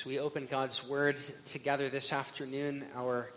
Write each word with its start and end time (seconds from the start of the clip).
So 0.00 0.08
we 0.08 0.18
open 0.18 0.46
God's 0.46 0.88
Word 0.88 1.18
together 1.44 1.90
this 1.90 2.10
afternoon. 2.10 2.86
Our 2.96 3.30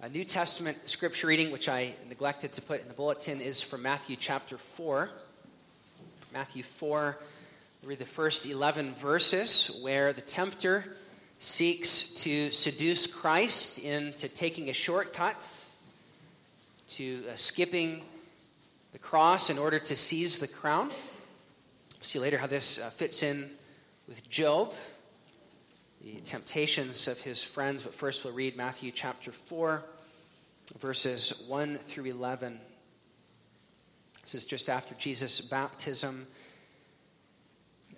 uh, 0.00 0.06
New 0.06 0.24
Testament 0.24 0.88
scripture 0.88 1.26
reading, 1.26 1.50
which 1.50 1.68
I 1.68 1.92
neglected 2.08 2.52
to 2.52 2.62
put 2.62 2.80
in 2.82 2.86
the 2.86 2.94
bulletin, 2.94 3.40
is 3.40 3.60
from 3.60 3.82
Matthew 3.82 4.14
chapter 4.14 4.56
4. 4.56 5.10
Matthew 6.32 6.62
4, 6.62 7.18
read 7.82 7.98
the 7.98 8.04
first 8.04 8.46
11 8.46 8.94
verses 8.94 9.76
where 9.82 10.12
the 10.12 10.20
tempter 10.20 10.84
seeks 11.40 12.10
to 12.22 12.52
seduce 12.52 13.08
Christ 13.08 13.80
into 13.80 14.28
taking 14.28 14.70
a 14.70 14.72
shortcut, 14.72 15.44
to 16.90 17.24
uh, 17.28 17.34
skipping 17.34 18.02
the 18.92 19.00
cross 19.00 19.50
in 19.50 19.58
order 19.58 19.80
to 19.80 19.96
seize 19.96 20.38
the 20.38 20.46
crown. 20.46 20.92
See 22.02 22.20
later 22.20 22.38
how 22.38 22.46
this 22.46 22.78
uh, 22.78 22.90
fits 22.90 23.24
in 23.24 23.50
with 24.06 24.30
Job, 24.30 24.74
the 26.04 26.20
temptations 26.20 27.08
of 27.08 27.20
his 27.22 27.42
friends. 27.42 27.82
But 27.82 27.94
first, 27.94 28.24
we'll 28.24 28.34
read 28.34 28.58
Matthew 28.58 28.92
chapter 28.92 29.32
4, 29.32 29.82
verses 30.78 31.44
1 31.48 31.78
through 31.78 32.04
11. 32.04 32.60
This 34.22 34.34
is 34.34 34.44
just 34.44 34.68
after 34.68 34.94
Jesus' 34.96 35.40
baptism. 35.40 36.26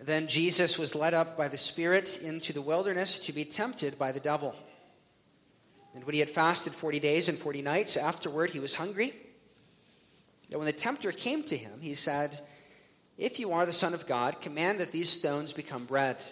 Then 0.00 0.28
Jesus 0.28 0.78
was 0.78 0.94
led 0.94 1.14
up 1.14 1.36
by 1.36 1.48
the 1.48 1.56
Spirit 1.56 2.20
into 2.22 2.52
the 2.52 2.62
wilderness 2.62 3.18
to 3.20 3.32
be 3.32 3.44
tempted 3.44 3.98
by 3.98 4.12
the 4.12 4.20
devil. 4.20 4.54
And 5.92 6.04
when 6.04 6.14
he 6.14 6.20
had 6.20 6.30
fasted 6.30 6.74
40 6.74 7.00
days 7.00 7.28
and 7.28 7.36
40 7.36 7.62
nights, 7.62 7.96
afterward 7.96 8.50
he 8.50 8.60
was 8.60 8.74
hungry. 8.74 9.14
And 10.50 10.60
when 10.60 10.66
the 10.66 10.72
tempter 10.72 11.10
came 11.10 11.42
to 11.44 11.56
him, 11.56 11.80
he 11.80 11.94
said, 11.94 12.38
If 13.18 13.40
you 13.40 13.52
are 13.52 13.66
the 13.66 13.72
Son 13.72 13.94
of 13.94 14.06
God, 14.06 14.40
command 14.40 14.78
that 14.78 14.92
these 14.92 15.08
stones 15.08 15.52
become 15.52 15.86
bread. 15.86 16.22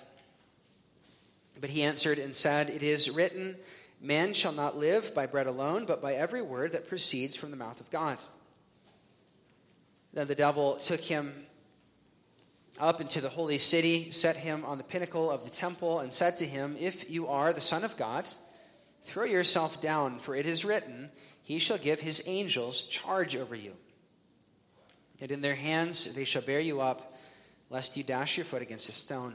But 1.64 1.70
he 1.70 1.82
answered 1.82 2.18
and 2.18 2.34
said, 2.34 2.69
It 2.69 2.83
is 2.83 3.11
written, 3.11 3.56
Man 3.98 4.34
shall 4.34 4.52
not 4.52 4.77
live 4.77 5.14
by 5.14 5.25
bread 5.25 5.47
alone, 5.47 5.86
but 5.86 6.02
by 6.02 6.12
every 6.12 6.42
word 6.42 6.72
that 6.72 6.91
proceeds 6.91 7.36
from 7.36 7.50
the 7.50 7.56
mouth 7.56 7.80
of 7.80 7.91
God. 7.91 8.19
Then 10.12 10.27
the 10.27 10.34
devil 10.34 10.74
took 10.74 11.00
him 11.00 11.33
up 12.78 13.00
into 13.00 13.22
the 13.22 13.30
holy 13.30 13.56
city, 13.56 14.11
set 14.11 14.36
him 14.36 14.62
on 14.66 14.77
the 14.77 14.84
pinnacle 14.84 15.30
of 15.30 15.44
the 15.44 15.50
temple, 15.50 16.00
and 16.00 16.12
said 16.12 16.36
to 16.36 16.44
him, 16.44 16.77
If 16.78 17.11
you 17.11 17.28
are 17.28 17.50
the 17.55 17.62
Son 17.62 17.83
of 17.83 17.96
God, 17.96 18.28
throw 19.05 19.24
yourself 19.24 19.80
down, 19.80 20.19
for 20.19 20.34
it 20.34 20.44
is 20.44 20.67
written, 20.67 21.08
He 21.42 21.58
shall 21.58 21.78
give 21.78 22.00
his 22.00 22.22
angels 22.27 22.84
charge 22.84 23.36
over 23.36 23.55
you. 23.55 23.72
And 25.19 25.30
in 25.30 25.41
their 25.41 25.55
hands 25.55 26.12
they 26.12 26.24
shall 26.24 26.42
bear 26.42 26.61
you 26.61 26.83
up, 26.83 27.14
lest 27.70 27.96
you 27.96 28.05
dash 28.05 28.36
your 28.36 28.44
foot 28.44 28.61
against 28.61 28.91
a 28.91 28.92
stone. 28.92 29.34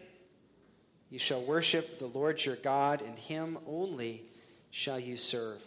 You 1.11 1.19
shall 1.19 1.41
worship 1.41 1.99
the 1.99 2.07
Lord 2.07 2.43
your 2.43 2.55
God, 2.55 3.01
and 3.01 3.19
him 3.19 3.59
only 3.67 4.23
shall 4.71 4.97
you 4.97 5.17
serve. 5.17 5.61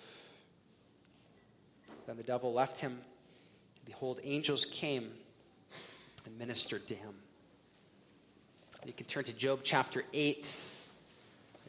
Then 2.06 2.16
the 2.16 2.22
devil 2.22 2.54
left 2.54 2.80
him. 2.80 2.92
and 2.92 3.84
Behold, 3.84 4.20
angels 4.24 4.64
came 4.64 5.10
and 6.24 6.38
ministered 6.38 6.88
to 6.88 6.94
him. 6.94 7.12
You 8.86 8.94
can 8.94 9.06
turn 9.06 9.24
to 9.24 9.34
Job 9.34 9.60
chapter 9.62 10.02
8. 10.14 10.60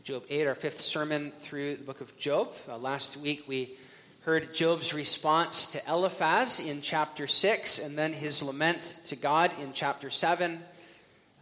Job 0.03 0.23
8, 0.29 0.47
our 0.47 0.55
fifth 0.55 0.79
sermon 0.79 1.33
through 1.39 1.75
the 1.75 1.83
book 1.83 1.99
of 1.99 2.17
Job. 2.17 2.53
Uh, 2.69 2.77
last 2.77 3.17
week 3.17 3.43
we 3.47 3.75
heard 4.21 4.53
Job's 4.53 4.93
response 4.93 5.71
to 5.73 5.81
Eliphaz 5.89 6.59
in 6.59 6.81
chapter 6.81 7.27
6, 7.27 7.79
and 7.79 7.97
then 7.97 8.13
his 8.13 8.41
lament 8.41 8.99
to 9.05 9.15
God 9.17 9.51
in 9.61 9.73
chapter 9.73 10.09
7. 10.09 10.59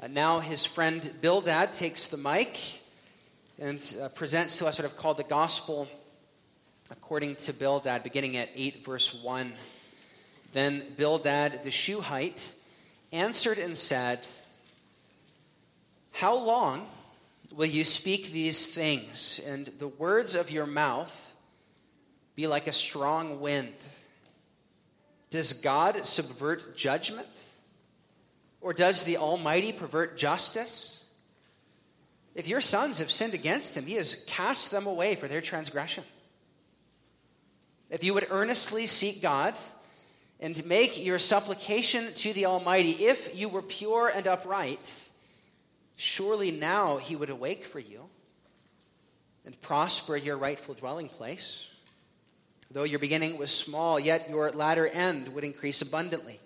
Uh, 0.03 0.07
now 0.07 0.39
his 0.39 0.65
friend 0.65 1.13
Bildad 1.21 1.71
takes 1.71 2.09
the 2.09 2.17
mic 2.17 2.59
and 3.57 3.95
uh, 4.01 4.09
presents 4.09 4.57
to 4.57 4.67
us 4.67 4.77
what 4.77 4.83
I've 4.83 4.97
called 4.97 5.15
the 5.15 5.23
gospel 5.23 5.87
according 6.91 7.37
to 7.37 7.53
Bildad, 7.53 8.03
beginning 8.03 8.35
at 8.35 8.49
8, 8.53 8.83
verse 8.83 9.13
1. 9.13 9.53
Then 10.51 10.83
Bildad 10.97 11.63
the 11.63 11.71
Shuhite 11.71 12.53
answered 13.13 13.57
and 13.57 13.77
said, 13.77 14.27
How 16.11 16.37
long 16.37 16.85
will 17.53 17.67
you 17.67 17.85
speak 17.85 18.31
these 18.31 18.67
things, 18.67 19.39
and 19.47 19.67
the 19.67 19.87
words 19.87 20.35
of 20.35 20.51
your 20.51 20.65
mouth 20.65 21.33
be 22.35 22.45
like 22.47 22.67
a 22.67 22.73
strong 22.73 23.39
wind? 23.39 23.73
Does 25.29 25.53
God 25.53 26.05
subvert 26.05 26.75
judgment? 26.75 27.52
Or 28.63 28.73
does 28.73 29.03
the 29.03 29.17
Almighty 29.17 29.71
pervert 29.71 30.17
justice? 30.17 31.05
If 32.33 32.47
your 32.47 32.61
sons 32.61 32.97
have 32.97 33.11
sinned 33.11 33.35
against 33.35 33.77
him, 33.77 33.85
he 33.85 33.93
has 33.93 34.25
cast 34.27 34.71
them 34.71 34.87
away 34.87 35.13
for 35.13 35.27
their 35.27 35.41
transgression. 35.41 36.03
If 37.91 38.03
you 38.03 38.15
would 38.15 38.25
earnestly 38.31 38.87
seek 38.87 39.21
God, 39.21 39.55
and 40.43 40.65
make 40.65 41.01
your 41.01 41.19
supplication 41.19 42.13
to 42.15 42.33
the 42.33 42.47
Almighty. 42.47 42.91
If 43.05 43.39
you 43.39 43.47
were 43.47 43.61
pure 43.61 44.11
and 44.13 44.27
upright, 44.27 44.93
surely 45.95 46.51
now 46.51 46.97
He 46.97 47.15
would 47.15 47.29
awake 47.29 47.63
for 47.63 47.79
you 47.79 48.09
and 49.45 49.59
prosper 49.61 50.17
your 50.17 50.37
rightful 50.37 50.73
dwelling 50.73 51.07
place. 51.07 51.65
Though 52.69 52.83
your 52.83 52.99
beginning 52.99 53.37
was 53.37 53.51
small, 53.51 53.97
yet 53.97 54.29
your 54.29 54.51
latter 54.51 54.85
end 54.85 55.29
would 55.29 55.45
increase 55.45 55.81
abundantly. 55.81 56.41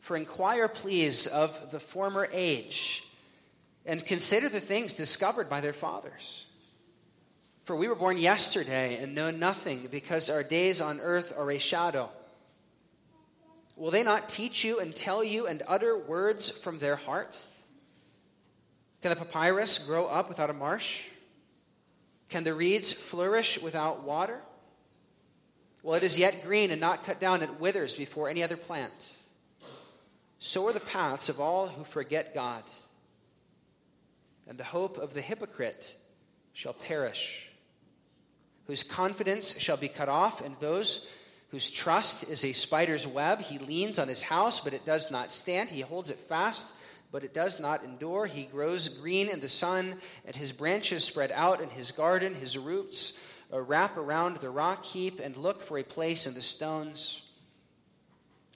For 0.00 0.16
inquire, 0.16 0.68
please, 0.68 1.26
of 1.26 1.70
the 1.70 1.80
former 1.80 2.28
age, 2.32 3.04
and 3.84 4.04
consider 4.04 4.48
the 4.48 4.60
things 4.60 4.94
discovered 4.94 5.50
by 5.50 5.60
their 5.60 5.72
fathers. 5.72 6.46
For 7.64 7.76
we 7.76 7.88
were 7.88 7.94
born 7.94 8.16
yesterday 8.16 8.96
and 8.96 9.14
know 9.14 9.30
nothing, 9.30 9.88
because 9.90 10.30
our 10.30 10.42
days 10.42 10.80
on 10.80 11.00
earth 11.00 11.34
are 11.36 11.50
a 11.50 11.58
shadow. 11.58 12.10
Will 13.76 13.90
they 13.90 14.02
not 14.02 14.28
teach 14.28 14.64
you 14.64 14.80
and 14.80 14.94
tell 14.94 15.22
you 15.22 15.46
and 15.46 15.62
utter 15.68 15.98
words 15.98 16.48
from 16.48 16.78
their 16.78 16.96
hearts? 16.96 17.46
Can 19.02 19.10
the 19.10 19.16
papyrus 19.16 19.78
grow 19.78 20.06
up 20.06 20.28
without 20.28 20.50
a 20.50 20.54
marsh? 20.54 21.02
Can 22.28 22.44
the 22.44 22.54
reeds 22.54 22.92
flourish 22.92 23.60
without 23.62 24.02
water? 24.02 24.40
Well, 25.82 25.94
it 25.94 26.02
is 26.02 26.18
yet 26.18 26.42
green 26.42 26.70
and 26.70 26.80
not 26.80 27.04
cut 27.04 27.20
down, 27.20 27.42
it 27.42 27.60
withers 27.60 27.94
before 27.94 28.28
any 28.28 28.42
other 28.42 28.56
plant. 28.56 29.18
So 30.38 30.66
are 30.68 30.72
the 30.72 30.80
paths 30.80 31.28
of 31.28 31.40
all 31.40 31.66
who 31.66 31.84
forget 31.84 32.34
God. 32.34 32.62
And 34.46 34.56
the 34.56 34.64
hope 34.64 34.96
of 34.96 35.12
the 35.12 35.20
hypocrite 35.20 35.94
shall 36.52 36.72
perish, 36.72 37.48
whose 38.66 38.82
confidence 38.82 39.58
shall 39.58 39.76
be 39.76 39.88
cut 39.88 40.08
off, 40.08 40.44
and 40.44 40.56
those 40.58 41.06
whose 41.50 41.70
trust 41.70 42.28
is 42.28 42.44
a 42.44 42.52
spider's 42.52 43.06
web. 43.06 43.40
He 43.40 43.58
leans 43.58 43.98
on 43.98 44.08
his 44.08 44.22
house, 44.22 44.60
but 44.60 44.74
it 44.74 44.86
does 44.86 45.10
not 45.10 45.32
stand. 45.32 45.70
He 45.70 45.80
holds 45.80 46.10
it 46.10 46.18
fast, 46.18 46.72
but 47.10 47.24
it 47.24 47.34
does 47.34 47.58
not 47.60 47.84
endure. 47.84 48.26
He 48.26 48.44
grows 48.44 48.88
green 48.88 49.28
in 49.28 49.40
the 49.40 49.48
sun, 49.48 49.96
and 50.26 50.36
his 50.36 50.52
branches 50.52 51.04
spread 51.04 51.32
out 51.32 51.60
in 51.60 51.70
his 51.70 51.90
garden. 51.90 52.34
His 52.34 52.56
roots 52.56 53.18
uh, 53.52 53.60
wrap 53.60 53.96
around 53.96 54.36
the 54.38 54.50
rock 54.50 54.84
heap 54.84 55.20
and 55.20 55.36
look 55.36 55.62
for 55.62 55.78
a 55.78 55.84
place 55.84 56.26
in 56.26 56.34
the 56.34 56.42
stones. 56.42 57.27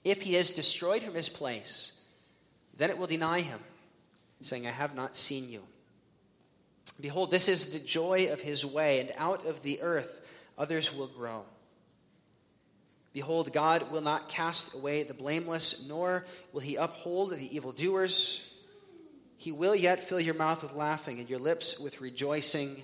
If 0.04 0.22
he 0.22 0.37
is 0.37 0.56
destroyed 0.56 1.02
from 1.02 1.14
his 1.14 1.28
place, 1.28 2.00
then 2.76 2.90
it 2.90 2.99
will 2.99 3.06
deny 3.06 3.40
him, 3.40 3.60
saying, 4.40 4.66
I 4.66 4.70
have 4.70 4.94
not 4.94 5.16
seen 5.16 5.49
you. 5.49 5.62
Behold, 7.00 7.31
this 7.31 7.49
is 7.49 7.72
the 7.72 7.78
joy 7.78 8.32
of 8.32 8.40
his 8.40 8.66
way, 8.66 9.00
and 9.00 9.12
out 9.16 9.46
of 9.46 9.62
the 9.62 9.81
earth 9.82 10.20
others 10.58 10.94
will 10.94 11.06
grow. 11.06 11.44
Behold, 13.12 13.52
God 13.52 13.93
will 13.93 14.00
not 14.00 14.28
cast 14.28 14.75
away 14.75 15.02
the 15.02 15.14
blameless, 15.14 15.87
nor 15.87 16.25
will 16.52 16.60
he 16.60 16.76
uphold 16.76 17.31
the 17.31 17.55
evildoers. 17.55 18.48
He 19.37 19.52
will 19.52 19.75
yet 19.75 20.02
fill 20.02 20.20
your 20.20 20.34
mouth 20.34 20.62
with 20.62 20.72
laughing 20.72 21.20
and 21.20 21.28
your 21.28 21.38
lips 21.38 21.78
with 21.78 22.00
rejoicing. 22.00 22.82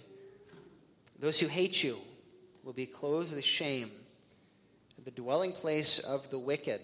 Those 1.18 1.40
who 1.40 1.46
hate 1.46 1.82
you 1.82 1.96
will 2.62 2.72
be 2.72 2.86
clothed 2.86 3.34
with 3.34 3.44
shame. 3.44 3.90
The 5.04 5.10
dwelling 5.12 5.52
place 5.52 6.00
of 6.00 6.28
the 6.28 6.38
wicked 6.38 6.82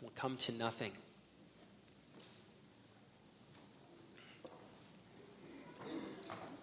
will 0.00 0.12
come 0.16 0.36
to 0.38 0.52
nothing. 0.52 0.92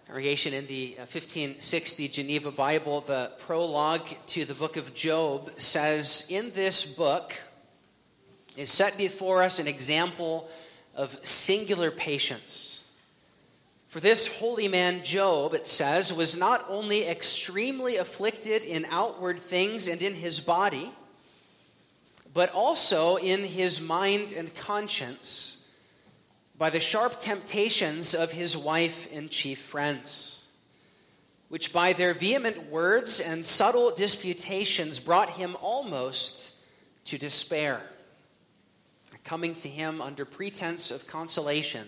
Congregation 0.07 0.53
in 0.53 0.65
the 0.67 0.95
1560 0.97 2.05
uh, 2.05 2.11
Geneva 2.11 2.51
Bible, 2.51 3.01
the 3.01 3.31
prologue 3.39 4.07
to 4.27 4.45
the 4.45 4.53
book 4.53 4.77
of 4.77 4.93
Job 4.95 5.51
says, 5.57 6.25
In 6.29 6.51
this 6.51 6.85
book 6.85 7.35
is 8.55 8.71
set 8.71 8.97
before 8.97 9.43
us 9.43 9.59
an 9.59 9.67
example 9.67 10.49
of 10.95 11.13
singular 11.25 11.91
patience. 11.91 12.85
For 13.89 13.99
this 13.99 14.27
holy 14.27 14.67
man, 14.67 15.03
Job, 15.03 15.53
it 15.53 15.67
says, 15.67 16.13
was 16.13 16.37
not 16.37 16.65
only 16.69 17.07
extremely 17.07 17.97
afflicted 17.97 18.63
in 18.63 18.85
outward 18.89 19.39
things 19.39 19.87
and 19.87 20.01
in 20.01 20.13
his 20.13 20.39
body, 20.39 20.91
but 22.37 22.53
also 22.53 23.15
in 23.15 23.43
his 23.43 23.81
mind 23.81 24.31
and 24.31 24.53
conscience 24.53 25.67
by 26.55 26.69
the 26.69 26.79
sharp 26.79 27.19
temptations 27.19 28.13
of 28.13 28.31
his 28.31 28.55
wife 28.55 29.11
and 29.11 29.31
chief 29.31 29.57
friends, 29.57 30.45
which 31.49 31.73
by 31.73 31.93
their 31.93 32.13
vehement 32.13 32.69
words 32.69 33.19
and 33.19 33.43
subtle 33.43 33.89
disputations 33.89 34.99
brought 34.99 35.31
him 35.31 35.57
almost 35.61 36.51
to 37.05 37.17
despair, 37.17 37.81
coming 39.23 39.55
to 39.55 39.67
him 39.67 39.99
under 39.99 40.23
pretense 40.23 40.91
of 40.91 41.07
consolation, 41.07 41.87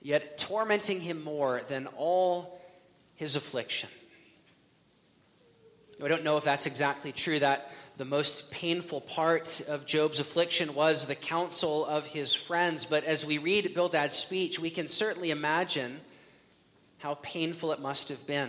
yet 0.00 0.38
tormenting 0.38 0.98
him 0.98 1.22
more 1.22 1.60
than 1.68 1.86
all 1.88 2.58
his 3.16 3.36
affliction. 3.36 3.90
I 6.02 6.08
don't 6.08 6.24
know 6.24 6.38
if 6.38 6.44
that's 6.44 6.64
exactly 6.64 7.12
true. 7.12 7.38
That 7.38 7.70
the 8.00 8.06
most 8.06 8.50
painful 8.50 9.02
part 9.02 9.60
of 9.68 9.84
Job's 9.84 10.20
affliction 10.20 10.72
was 10.72 11.06
the 11.06 11.14
counsel 11.14 11.84
of 11.84 12.06
his 12.06 12.32
friends. 12.32 12.86
But 12.86 13.04
as 13.04 13.26
we 13.26 13.36
read 13.36 13.74
Bildad's 13.74 14.16
speech, 14.16 14.58
we 14.58 14.70
can 14.70 14.88
certainly 14.88 15.30
imagine 15.30 16.00
how 16.96 17.18
painful 17.20 17.72
it 17.72 17.80
must 17.80 18.08
have 18.08 18.26
been. 18.26 18.48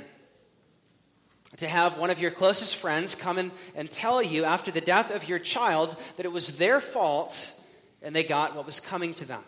To 1.57 1.68
have 1.68 1.98
one 1.98 2.09
of 2.09 2.21
your 2.21 2.31
closest 2.31 2.77
friends 2.77 3.13
come 3.13 3.38
in 3.38 3.51
and 3.75 3.92
tell 3.92 4.24
you 4.24 4.45
after 4.45 4.71
the 4.71 4.80
death 4.80 5.13
of 5.13 5.27
your 5.27 5.38
child 5.38 5.98
that 6.15 6.25
it 6.25 6.31
was 6.31 6.57
their 6.57 6.80
fault 6.80 7.53
and 8.01 8.15
they 8.15 8.24
got 8.24 8.56
what 8.56 8.65
was 8.65 8.80
coming 8.80 9.13
to 9.15 9.25
them. 9.25 9.44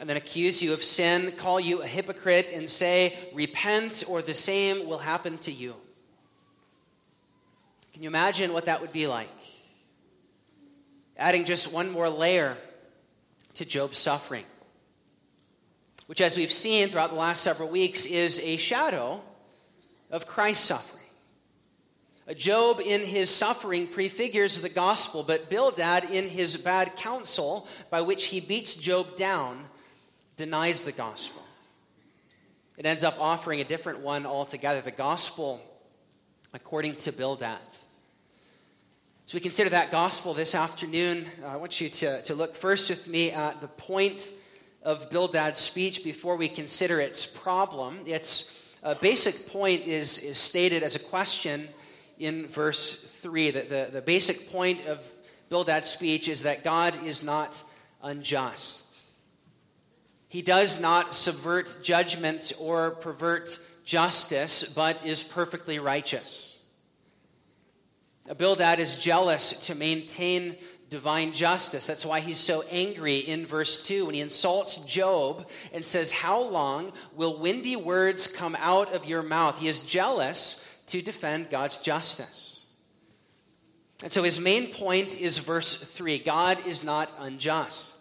And 0.00 0.10
then 0.10 0.16
accuse 0.16 0.60
you 0.60 0.72
of 0.72 0.82
sin, 0.82 1.30
call 1.36 1.60
you 1.60 1.82
a 1.82 1.86
hypocrite, 1.86 2.48
and 2.52 2.68
say, 2.68 3.16
Repent, 3.32 4.02
or 4.08 4.22
the 4.22 4.34
same 4.34 4.88
will 4.88 4.98
happen 4.98 5.38
to 5.38 5.52
you. 5.52 5.76
Can 7.94 8.02
you 8.02 8.08
imagine 8.08 8.52
what 8.52 8.64
that 8.64 8.80
would 8.80 8.92
be 8.92 9.06
like? 9.06 9.30
Adding 11.16 11.44
just 11.44 11.72
one 11.72 11.92
more 11.92 12.08
layer 12.08 12.56
to 13.54 13.64
Job's 13.64 13.98
suffering, 13.98 14.44
which, 16.08 16.20
as 16.20 16.36
we've 16.36 16.50
seen 16.50 16.88
throughout 16.88 17.10
the 17.10 17.16
last 17.16 17.44
several 17.44 17.68
weeks, 17.68 18.04
is 18.04 18.40
a 18.40 18.56
shadow 18.56 19.22
of 20.10 20.26
Christ's 20.26 20.64
suffering. 20.64 21.04
Job 22.36 22.80
in 22.80 23.02
his 23.02 23.30
suffering 23.30 23.86
prefigures 23.86 24.60
the 24.60 24.68
gospel, 24.68 25.22
but 25.22 25.48
Bildad 25.48 26.10
in 26.10 26.26
his 26.26 26.56
bad 26.56 26.96
counsel, 26.96 27.68
by 27.90 28.00
which 28.00 28.24
he 28.24 28.40
beats 28.40 28.74
Job 28.74 29.16
down, 29.16 29.66
denies 30.36 30.82
the 30.82 30.90
gospel. 30.90 31.42
It 32.76 32.86
ends 32.86 33.04
up 33.04 33.20
offering 33.20 33.60
a 33.60 33.64
different 33.64 34.00
one 34.00 34.26
altogether 34.26 34.80
the 34.80 34.90
gospel 34.90 35.62
according 36.54 36.94
to 36.94 37.10
Bildad. 37.10 37.58
So 39.26 39.34
we 39.34 39.40
consider 39.40 39.70
that 39.70 39.90
gospel 39.90 40.34
this 40.34 40.54
afternoon. 40.54 41.26
Uh, 41.42 41.48
I 41.48 41.56
want 41.56 41.80
you 41.80 41.88
to, 41.88 42.22
to 42.22 42.34
look 42.36 42.54
first 42.54 42.88
with 42.88 43.08
me 43.08 43.32
at 43.32 43.60
the 43.60 43.66
point 43.66 44.32
of 44.84 45.10
Bildad's 45.10 45.58
speech 45.58 46.04
before 46.04 46.36
we 46.36 46.48
consider 46.48 47.00
its 47.00 47.26
problem. 47.26 47.98
Its 48.06 48.64
uh, 48.84 48.94
basic 48.94 49.48
point 49.48 49.86
is, 49.88 50.20
is 50.20 50.38
stated 50.38 50.84
as 50.84 50.94
a 50.94 51.00
question 51.00 51.68
in 52.20 52.46
verse 52.46 53.00
3. 53.20 53.50
The, 53.50 53.60
the, 53.62 53.88
the 53.94 54.02
basic 54.02 54.52
point 54.52 54.86
of 54.86 55.04
Bildad's 55.48 55.88
speech 55.88 56.28
is 56.28 56.44
that 56.44 56.62
God 56.62 57.04
is 57.04 57.24
not 57.24 57.60
unjust. 58.00 59.10
He 60.28 60.42
does 60.42 60.80
not 60.80 61.14
subvert 61.14 61.82
judgment 61.82 62.52
or 62.60 62.92
pervert 62.92 63.58
justice, 63.84 64.72
but 64.74 65.04
is 65.04 65.22
perfectly 65.22 65.78
righteous. 65.78 66.60
Bildad 68.36 68.78
is 68.78 68.98
jealous 68.98 69.66
to 69.66 69.74
maintain 69.74 70.56
divine 70.88 71.32
justice. 71.32 71.86
That's 71.86 72.06
why 72.06 72.20
he's 72.20 72.38
so 72.38 72.62
angry 72.70 73.18
in 73.18 73.46
verse 73.46 73.86
2 73.86 74.06
when 74.06 74.14
he 74.14 74.20
insults 74.20 74.78
Job 74.84 75.48
and 75.72 75.84
says, 75.84 76.12
How 76.12 76.42
long 76.42 76.92
will 77.14 77.38
windy 77.38 77.76
words 77.76 78.26
come 78.26 78.56
out 78.58 78.94
of 78.94 79.04
your 79.04 79.22
mouth? 79.22 79.58
He 79.58 79.68
is 79.68 79.80
jealous 79.80 80.66
to 80.86 81.02
defend 81.02 81.50
God's 81.50 81.78
justice. 81.78 82.66
And 84.02 84.12
so 84.12 84.22
his 84.22 84.40
main 84.40 84.72
point 84.72 85.20
is 85.20 85.38
verse 85.38 85.74
3 85.74 86.18
God 86.18 86.66
is 86.66 86.84
not 86.84 87.12
unjust, 87.18 87.98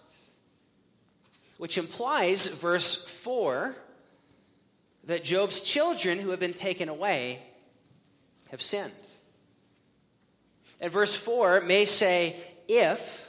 which 1.58 1.78
implies 1.78 2.48
verse 2.48 3.06
4 3.06 3.76
that 5.06 5.24
Job's 5.24 5.64
children 5.64 6.20
who 6.20 6.30
have 6.30 6.40
been 6.40 6.54
taken 6.54 6.90
away 6.90 7.42
have 8.50 8.62
sinned. 8.62 8.92
And 10.80 10.92
verse 10.92 11.16
4 11.16 11.62
may 11.62 11.86
say, 11.86 12.36
if. 12.68 13.22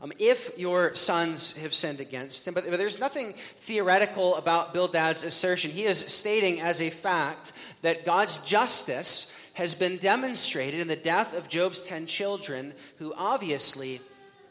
Um, 0.00 0.12
if 0.20 0.56
your 0.56 0.94
sons 0.94 1.56
have 1.56 1.74
sinned 1.74 1.98
against 1.98 2.46
him. 2.46 2.54
But, 2.54 2.64
but 2.70 2.76
there's 2.76 3.00
nothing 3.00 3.34
theoretical 3.56 4.36
about 4.36 4.72
Bildad's 4.72 5.24
assertion. 5.24 5.72
He 5.72 5.84
is 5.84 5.98
stating 5.98 6.60
as 6.60 6.80
a 6.80 6.90
fact 6.90 7.52
that 7.82 8.04
God's 8.04 8.38
justice 8.42 9.34
has 9.54 9.74
been 9.74 9.96
demonstrated 9.96 10.78
in 10.78 10.86
the 10.86 10.94
death 10.94 11.36
of 11.36 11.48
Job's 11.48 11.82
10 11.82 12.06
children 12.06 12.74
who 12.98 13.12
obviously 13.16 14.00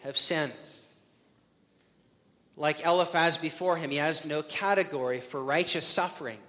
have 0.03 0.17
sinned. 0.17 0.51
Like 2.57 2.85
Eliphaz 2.85 3.37
before 3.37 3.77
him, 3.77 3.89
he 3.89 3.97
has 3.97 4.25
no 4.25 4.41
category 4.41 5.21
for 5.21 5.41
righteous 5.41 5.85
suffering. 5.85 6.39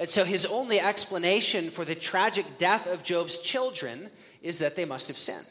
And 0.00 0.08
so 0.08 0.24
his 0.24 0.46
only 0.46 0.80
explanation 0.80 1.68
for 1.68 1.84
the 1.84 1.94
tragic 1.94 2.56
death 2.56 2.90
of 2.90 3.02
Job's 3.02 3.38
children 3.38 4.08
is 4.40 4.60
that 4.60 4.74
they 4.74 4.86
must 4.86 5.08
have 5.08 5.18
sinned. 5.18 5.44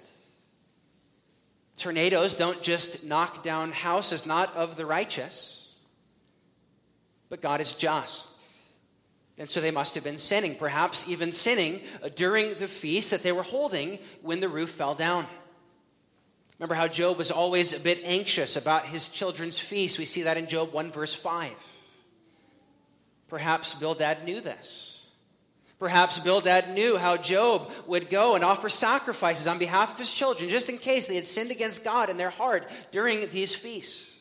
Tornadoes 1.77 2.35
don't 2.35 2.63
just 2.63 3.05
knock 3.05 3.43
down 3.43 3.71
houses, 3.71 4.25
not 4.25 4.53
of 4.55 4.75
the 4.75 4.87
righteous, 4.87 5.77
but 7.29 7.43
God 7.43 7.61
is 7.61 7.75
just. 7.75 8.57
And 9.37 9.47
so 9.47 9.61
they 9.61 9.69
must 9.69 9.93
have 9.93 10.03
been 10.03 10.17
sinning, 10.17 10.55
perhaps 10.55 11.07
even 11.07 11.31
sinning 11.31 11.81
uh, 12.03 12.09
during 12.13 12.49
the 12.55 12.67
feast 12.67 13.11
that 13.11 13.21
they 13.21 13.31
were 13.31 13.43
holding 13.43 13.99
when 14.23 14.39
the 14.39 14.49
roof 14.49 14.71
fell 14.71 14.95
down. 14.95 15.27
Remember 16.57 16.75
how 16.75 16.87
Job 16.87 17.19
was 17.19 17.29
always 17.29 17.73
a 17.73 17.79
bit 17.79 18.01
anxious 18.03 18.57
about 18.57 18.87
his 18.87 19.09
children's 19.09 19.59
feast. 19.59 19.99
We 19.99 20.05
see 20.05 20.23
that 20.23 20.37
in 20.37 20.47
Job 20.47 20.73
1, 20.73 20.91
verse 20.91 21.13
5. 21.13 21.51
Perhaps 23.29 23.75
Bildad 23.75 24.25
knew 24.25 24.41
this. 24.41 25.05
Perhaps 25.79 26.19
Bildad 26.19 26.71
knew 26.73 26.97
how 26.97 27.15
Job 27.15 27.71
would 27.87 28.09
go 28.09 28.35
and 28.35 28.43
offer 28.43 28.67
sacrifices 28.67 29.47
on 29.47 29.59
behalf 29.59 29.93
of 29.93 29.97
his 29.97 30.13
children, 30.13 30.49
just 30.49 30.67
in 30.67 30.77
case 30.77 31.07
they 31.07 31.15
had 31.15 31.25
sinned 31.25 31.51
against 31.51 31.85
God 31.85 32.09
in 32.09 32.17
their 32.17 32.29
heart 32.29 32.67
during 32.91 33.29
these 33.29 33.55
feasts. 33.55 34.17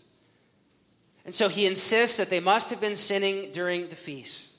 And 1.24 1.34
so 1.34 1.48
he 1.48 1.66
insists 1.66 2.16
that 2.18 2.30
they 2.30 2.40
must 2.40 2.70
have 2.70 2.80
been 2.80 2.96
sinning 2.96 3.50
during 3.52 3.88
the 3.88 3.96
feast. 3.96 4.54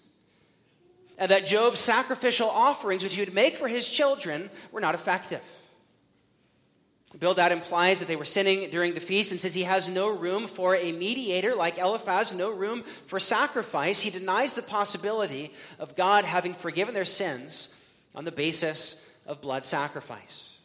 And 1.17 1.31
that 1.31 1.45
Job's 1.45 1.79
sacrificial 1.79 2.49
offerings, 2.49 3.03
which 3.03 3.15
he 3.15 3.21
would 3.21 3.33
make 3.33 3.57
for 3.57 3.67
his 3.67 3.87
children, 3.87 4.49
were 4.71 4.81
not 4.81 4.95
effective. 4.95 5.41
Bildad 7.17 7.51
implies 7.51 7.99
that 7.99 8.07
they 8.07 8.15
were 8.15 8.25
sinning 8.25 8.69
during 8.69 8.93
the 8.93 8.99
feast 8.99 9.31
and 9.31 9.41
says 9.41 9.55
he 9.55 9.63
has 9.63 9.89
no 9.89 10.15
room 10.15 10.45
for 10.45 10.75
a 10.75 10.91
mediator 10.91 11.55
like 11.55 11.79
Eliphaz, 11.79 12.35
no 12.35 12.51
room 12.51 12.83
for 12.83 13.19
sacrifice. 13.19 13.99
He 13.99 14.11
denies 14.11 14.53
the 14.53 14.61
possibility 14.61 15.51
of 15.79 15.95
God 15.95 16.23
having 16.23 16.53
forgiven 16.53 16.93
their 16.93 17.05
sins 17.05 17.73
on 18.13 18.25
the 18.25 18.31
basis 18.31 19.09
of 19.25 19.41
blood 19.41 19.65
sacrifice. 19.65 20.61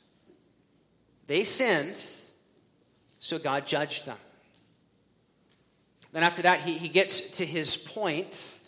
They 1.26 1.44
sinned, 1.44 1.96
so 3.18 3.38
God 3.38 3.66
judged 3.66 4.04
them. 4.04 4.18
Then, 6.12 6.22
after 6.22 6.42
that, 6.42 6.60
he, 6.60 6.74
he 6.74 6.88
gets 6.88 7.38
to 7.38 7.46
his 7.46 7.76
point. 7.76 8.60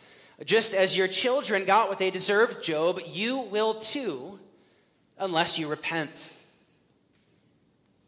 Just 0.44 0.74
as 0.74 0.96
your 0.96 1.08
children 1.08 1.64
got 1.66 1.90
what 1.90 1.98
they 1.98 2.10
deserved, 2.10 2.64
Job, 2.64 3.00
you 3.06 3.38
will 3.38 3.74
too, 3.74 4.38
unless 5.18 5.58
you 5.58 5.68
repent. 5.68 6.35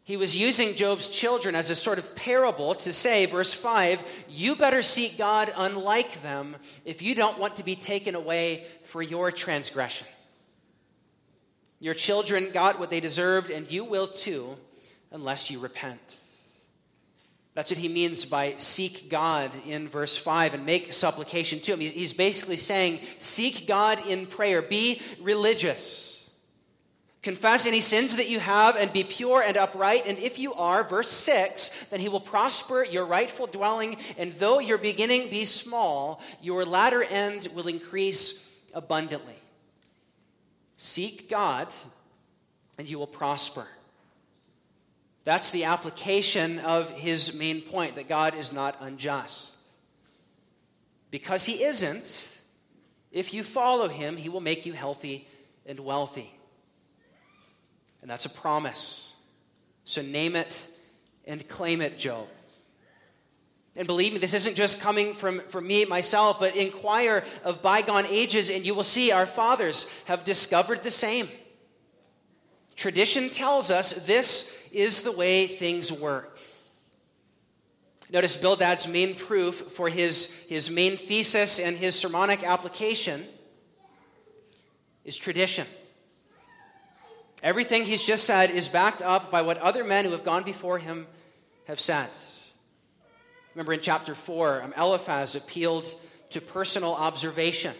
He 0.09 0.17
was 0.17 0.35
using 0.35 0.73
Job's 0.73 1.11
children 1.11 1.53
as 1.53 1.69
a 1.69 1.75
sort 1.75 1.99
of 1.99 2.15
parable 2.15 2.73
to 2.73 2.91
say, 2.91 3.27
verse 3.27 3.53
5, 3.53 4.25
you 4.27 4.55
better 4.55 4.81
seek 4.81 5.19
God 5.19 5.53
unlike 5.55 6.23
them 6.23 6.55
if 6.83 7.03
you 7.03 7.13
don't 7.13 7.37
want 7.37 7.57
to 7.57 7.63
be 7.63 7.75
taken 7.75 8.15
away 8.15 8.65
for 8.85 9.03
your 9.03 9.31
transgression. 9.31 10.07
Your 11.79 11.93
children 11.93 12.49
got 12.51 12.79
what 12.79 12.89
they 12.89 12.99
deserved, 12.99 13.51
and 13.51 13.69
you 13.69 13.85
will 13.85 14.07
too, 14.07 14.55
unless 15.11 15.51
you 15.51 15.59
repent. 15.59 16.17
That's 17.53 17.69
what 17.69 17.77
he 17.77 17.87
means 17.87 18.25
by 18.25 18.55
seek 18.57 19.11
God 19.11 19.51
in 19.67 19.87
verse 19.87 20.17
5 20.17 20.55
and 20.55 20.65
make 20.65 20.91
supplication 20.91 21.59
to 21.59 21.73
him. 21.73 21.81
He's 21.81 22.13
basically 22.13 22.57
saying, 22.57 23.01
seek 23.19 23.67
God 23.67 24.03
in 24.07 24.25
prayer, 24.25 24.63
be 24.63 25.03
religious. 25.21 26.08
Confess 27.21 27.65
any 27.65 27.81
sins 27.81 28.15
that 28.15 28.29
you 28.29 28.39
have 28.39 28.77
and 28.77 28.93
be 28.93 29.03
pure 29.03 29.41
and 29.41 29.57
upright. 29.57 30.03
And 30.05 30.17
if 30.17 30.39
you 30.39 30.53
are, 30.53 30.85
verse 30.85 31.09
6, 31.09 31.87
then 31.89 31.99
he 31.99 32.07
will 32.07 32.21
prosper 32.21 32.85
your 32.85 33.05
rightful 33.05 33.47
dwelling. 33.47 33.97
And 34.17 34.31
though 34.33 34.59
your 34.59 34.77
beginning 34.77 35.29
be 35.29 35.43
small, 35.43 36.21
your 36.41 36.63
latter 36.63 37.03
end 37.03 37.49
will 37.53 37.67
increase 37.67 38.47
abundantly. 38.73 39.35
Seek 40.77 41.29
God, 41.29 41.67
and 42.77 42.87
you 42.87 42.97
will 42.97 43.07
prosper. 43.07 43.67
That's 45.25 45.51
the 45.51 45.65
application 45.65 46.59
of 46.59 46.89
his 46.91 47.35
main 47.35 47.59
point 47.61 47.95
that 47.95 48.07
God 48.07 48.33
is 48.33 48.53
not 48.53 48.77
unjust. 48.79 49.57
Because 51.11 51.45
he 51.45 51.63
isn't, 51.65 52.37
if 53.11 53.33
you 53.33 53.43
follow 53.43 53.89
him, 53.89 54.15
he 54.15 54.29
will 54.29 54.39
make 54.39 54.65
you 54.65 54.71
healthy 54.71 55.27
and 55.65 55.81
wealthy. 55.81 56.33
And 58.01 58.09
that's 58.09 58.25
a 58.25 58.29
promise. 58.29 59.13
So 59.83 60.01
name 60.01 60.35
it 60.35 60.67
and 61.25 61.47
claim 61.47 61.81
it, 61.81 61.97
Job. 61.97 62.27
And 63.75 63.87
believe 63.87 64.13
me, 64.13 64.19
this 64.19 64.33
isn't 64.33 64.55
just 64.55 64.81
coming 64.81 65.13
from, 65.13 65.39
from 65.41 65.67
me, 65.67 65.85
myself, 65.85 66.39
but 66.39 66.55
inquire 66.55 67.23
of 67.43 67.61
bygone 67.61 68.05
ages, 68.07 68.49
and 68.49 68.65
you 68.65 68.73
will 68.73 68.83
see 68.83 69.11
our 69.11 69.25
fathers 69.25 69.89
have 70.05 70.23
discovered 70.23 70.83
the 70.83 70.91
same. 70.91 71.29
Tradition 72.75 73.29
tells 73.29 73.71
us 73.71 73.93
this 74.05 74.57
is 74.71 75.03
the 75.03 75.11
way 75.11 75.47
things 75.47 75.91
work. 75.91 76.39
Notice 78.11 78.35
Bildad's 78.35 78.87
main 78.87 79.13
proof 79.13 79.55
for 79.55 79.87
his, 79.87 80.33
his 80.47 80.69
main 80.69 80.97
thesis 80.97 81.59
and 81.59 81.77
his 81.77 81.93
sermonic 81.95 82.43
application 82.43 83.23
is 85.05 85.15
tradition. 85.15 85.67
Everything 87.41 87.83
he's 87.83 88.03
just 88.03 88.25
said 88.25 88.51
is 88.51 88.67
backed 88.67 89.01
up 89.01 89.31
by 89.31 89.41
what 89.41 89.57
other 89.57 89.83
men 89.83 90.05
who 90.05 90.11
have 90.11 90.23
gone 90.23 90.43
before 90.43 90.77
him 90.77 91.07
have 91.67 91.79
said. 91.79 92.09
Remember 93.55 93.73
in 93.73 93.79
chapter 93.79 94.15
4, 94.15 94.63
um, 94.63 94.73
Eliphaz 94.77 95.35
appealed 95.35 95.85
to 96.31 96.41
personal 96.41 96.93
observation 96.93 97.73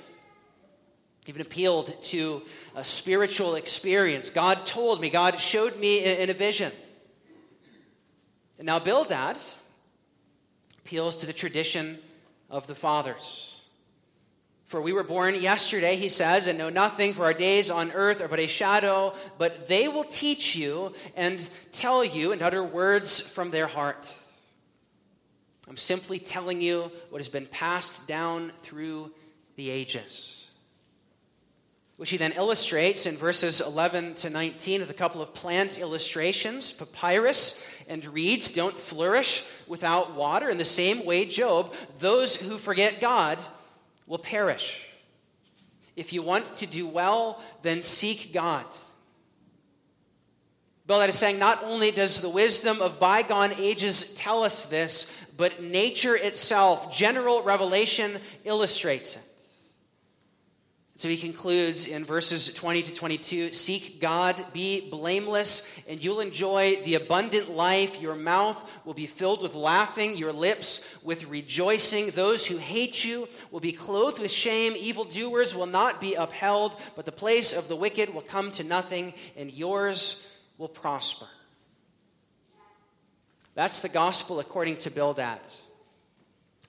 even 1.29 1.41
appealed 1.43 1.93
to 2.01 2.41
a 2.75 2.83
spiritual 2.83 3.53
experience. 3.53 4.31
God 4.31 4.65
told 4.65 4.99
me, 4.99 5.11
God 5.11 5.39
showed 5.39 5.77
me 5.77 6.03
in 6.03 6.27
a 6.27 6.33
vision. 6.33 6.71
And 8.57 8.65
now 8.65 8.79
Bildad 8.79 9.37
appeals 10.79 11.19
to 11.19 11.27
the 11.27 11.33
tradition 11.33 11.99
of 12.49 12.65
the 12.65 12.73
fathers. 12.73 13.58
For 14.69 14.79
we 14.79 14.93
were 14.93 15.03
born 15.03 15.33
yesterday, 15.33 15.95
he 15.95 16.09
says, 16.09 16.45
and 16.45 16.59
know 16.59 16.69
nothing, 16.69 17.15
for 17.15 17.23
our 17.23 17.33
days 17.33 17.71
on 17.71 17.91
earth 17.91 18.21
are 18.21 18.27
but 18.27 18.39
a 18.39 18.45
shadow, 18.45 19.15
but 19.39 19.67
they 19.67 19.87
will 19.87 20.03
teach 20.03 20.55
you 20.55 20.93
and 21.15 21.49
tell 21.71 22.05
you 22.05 22.33
and 22.33 22.43
utter 22.43 22.63
words 22.63 23.19
from 23.19 23.49
their 23.49 23.65
heart. 23.65 24.07
I'm 25.67 25.75
simply 25.75 26.19
telling 26.19 26.61
you 26.61 26.91
what 27.09 27.17
has 27.17 27.29
been 27.29 27.47
passed 27.47 28.07
down 28.07 28.51
through 28.61 29.11
the 29.55 29.71
ages 29.71 30.39
which 31.99 32.11
he 32.11 32.17
then 32.17 32.31
illustrates 32.31 33.05
in 33.05 33.17
verses 33.17 33.59
11 33.59 34.13
to 34.13 34.29
19 34.29 34.79
with 34.79 34.89
a 34.89 34.93
couple 34.93 35.21
of 35.21 35.33
plant 35.33 35.77
illustrations. 35.77 36.71
Papyrus 36.71 37.61
and 37.89 38.05
reeds 38.05 38.53
don't 38.53 38.73
flourish 38.73 39.45
without 39.67 40.15
water. 40.15 40.49
In 40.49 40.57
the 40.57 40.63
same 40.63 41.05
way, 41.05 41.25
Job, 41.25 41.73
those 41.99 42.37
who 42.37 42.57
forget 42.57 43.01
God 43.01 43.37
will 44.09 44.17
perish. 44.17 44.85
If 45.95 46.11
you 46.11 46.21
want 46.21 46.57
to 46.57 46.65
do 46.65 46.85
well, 46.85 47.41
then 47.61 47.83
seek 47.83 48.33
God. 48.33 48.65
Bildad 50.87 51.09
is 51.09 51.15
saying 51.15 51.37
not 51.37 51.63
only 51.63 51.91
does 51.91 52.19
the 52.19 52.29
wisdom 52.29 52.81
of 52.81 52.99
bygone 52.99 53.53
ages 53.53 54.15
tell 54.15 54.43
us 54.43 54.65
this, 54.65 55.15
but 55.37 55.61
nature 55.61 56.15
itself, 56.15 56.91
general 56.91 57.43
revelation, 57.43 58.19
illustrates 58.43 59.15
it. 59.15 59.21
So 60.99 61.07
he 61.07 61.15
concludes 61.15 61.87
in 61.87 62.03
verses 62.03 62.53
20 62.53 62.83
to 62.83 62.93
22 62.93 63.53
Seek 63.53 64.01
God, 64.01 64.35
be 64.51 64.81
blameless, 64.81 65.65
and 65.87 66.03
you'll 66.03 66.19
enjoy 66.19 66.75
the 66.83 66.95
abundant 66.95 67.49
life. 67.49 68.01
Your 68.01 68.15
mouth 68.15 68.69
will 68.83 68.93
be 68.93 69.05
filled 69.05 69.41
with 69.41 69.55
laughing, 69.55 70.17
your 70.17 70.33
lips 70.33 70.85
with 71.01 71.29
rejoicing. 71.29 72.09
Those 72.09 72.45
who 72.45 72.57
hate 72.57 73.05
you 73.05 73.29
will 73.49 73.61
be 73.61 73.71
clothed 73.71 74.19
with 74.19 74.29
shame. 74.29 74.73
Evildoers 74.75 75.55
will 75.55 75.67
not 75.67 76.01
be 76.01 76.15
upheld, 76.15 76.75
but 76.97 77.05
the 77.05 77.13
place 77.13 77.55
of 77.55 77.69
the 77.69 77.77
wicked 77.77 78.13
will 78.13 78.19
come 78.19 78.51
to 78.51 78.65
nothing, 78.65 79.13
and 79.37 79.53
yours 79.53 80.27
will 80.57 80.67
prosper. 80.67 81.27
That's 83.55 83.79
the 83.79 83.87
gospel 83.87 84.41
according 84.41 84.75
to 84.79 84.91
Bildad. 84.91 85.39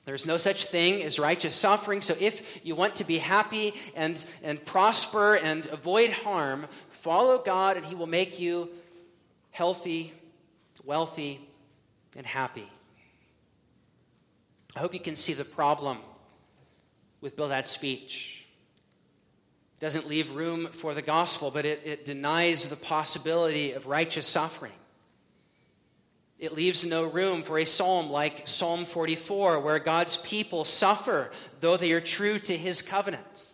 There's 0.05 0.27
no 0.27 0.39
such 0.39 0.67
thing 0.67 1.03
as 1.03 1.19
righteous 1.19 1.55
suffering. 1.55 2.01
So 2.01 2.15
if 2.19 2.65
you 2.65 2.75
want 2.75 2.97
to 2.97 3.05
be 3.05 3.19
happy 3.19 3.75
and, 3.95 4.23
and 4.43 4.65
prosper 4.65 5.37
and 5.37 5.67
avoid 5.67 6.11
harm, 6.11 6.67
follow 6.91 7.39
God 7.39 7.77
and 7.77 7.85
He 7.85 7.95
will 7.95 8.07
make 8.07 8.41
you 8.41 8.71
healthy, 9.51 10.13
wealthy, 10.85 11.41
and 12.17 12.27
happy. 12.27 12.69
I 14.75 14.81
hope 14.81 14.95
you 14.95 15.01
can 15.01 15.17
see 15.17 15.35
the 15.35 15.45
problem 15.45 15.99
with 17.21 17.37
Bildad's 17.37 17.71
speech. 17.71 18.47
It 19.79 19.85
doesn't 19.85 20.09
leave 20.09 20.31
room 20.33 20.67
for 20.67 20.95
the 20.95 21.03
gospel, 21.03 21.51
but 21.51 21.65
it, 21.65 21.83
it 21.85 22.05
denies 22.05 22.69
the 22.69 22.77
possibility 22.77 23.73
of 23.73 23.87
righteous 23.87 24.27
suffering. 24.27 24.73
It 26.41 26.55
leaves 26.55 26.87
no 26.87 27.05
room 27.05 27.43
for 27.43 27.59
a 27.59 27.67
psalm 27.67 28.11
like 28.11 28.49
Psalm 28.49 28.87
44, 28.87 29.61
where 29.61 29.79
God's 29.79 30.17
people 30.17 30.65
suffer 30.65 31.31
though 31.61 31.77
they 31.77 31.93
are 31.93 32.01
true 32.01 32.39
to 32.39 32.57
his 32.57 32.81
covenant. 32.81 33.47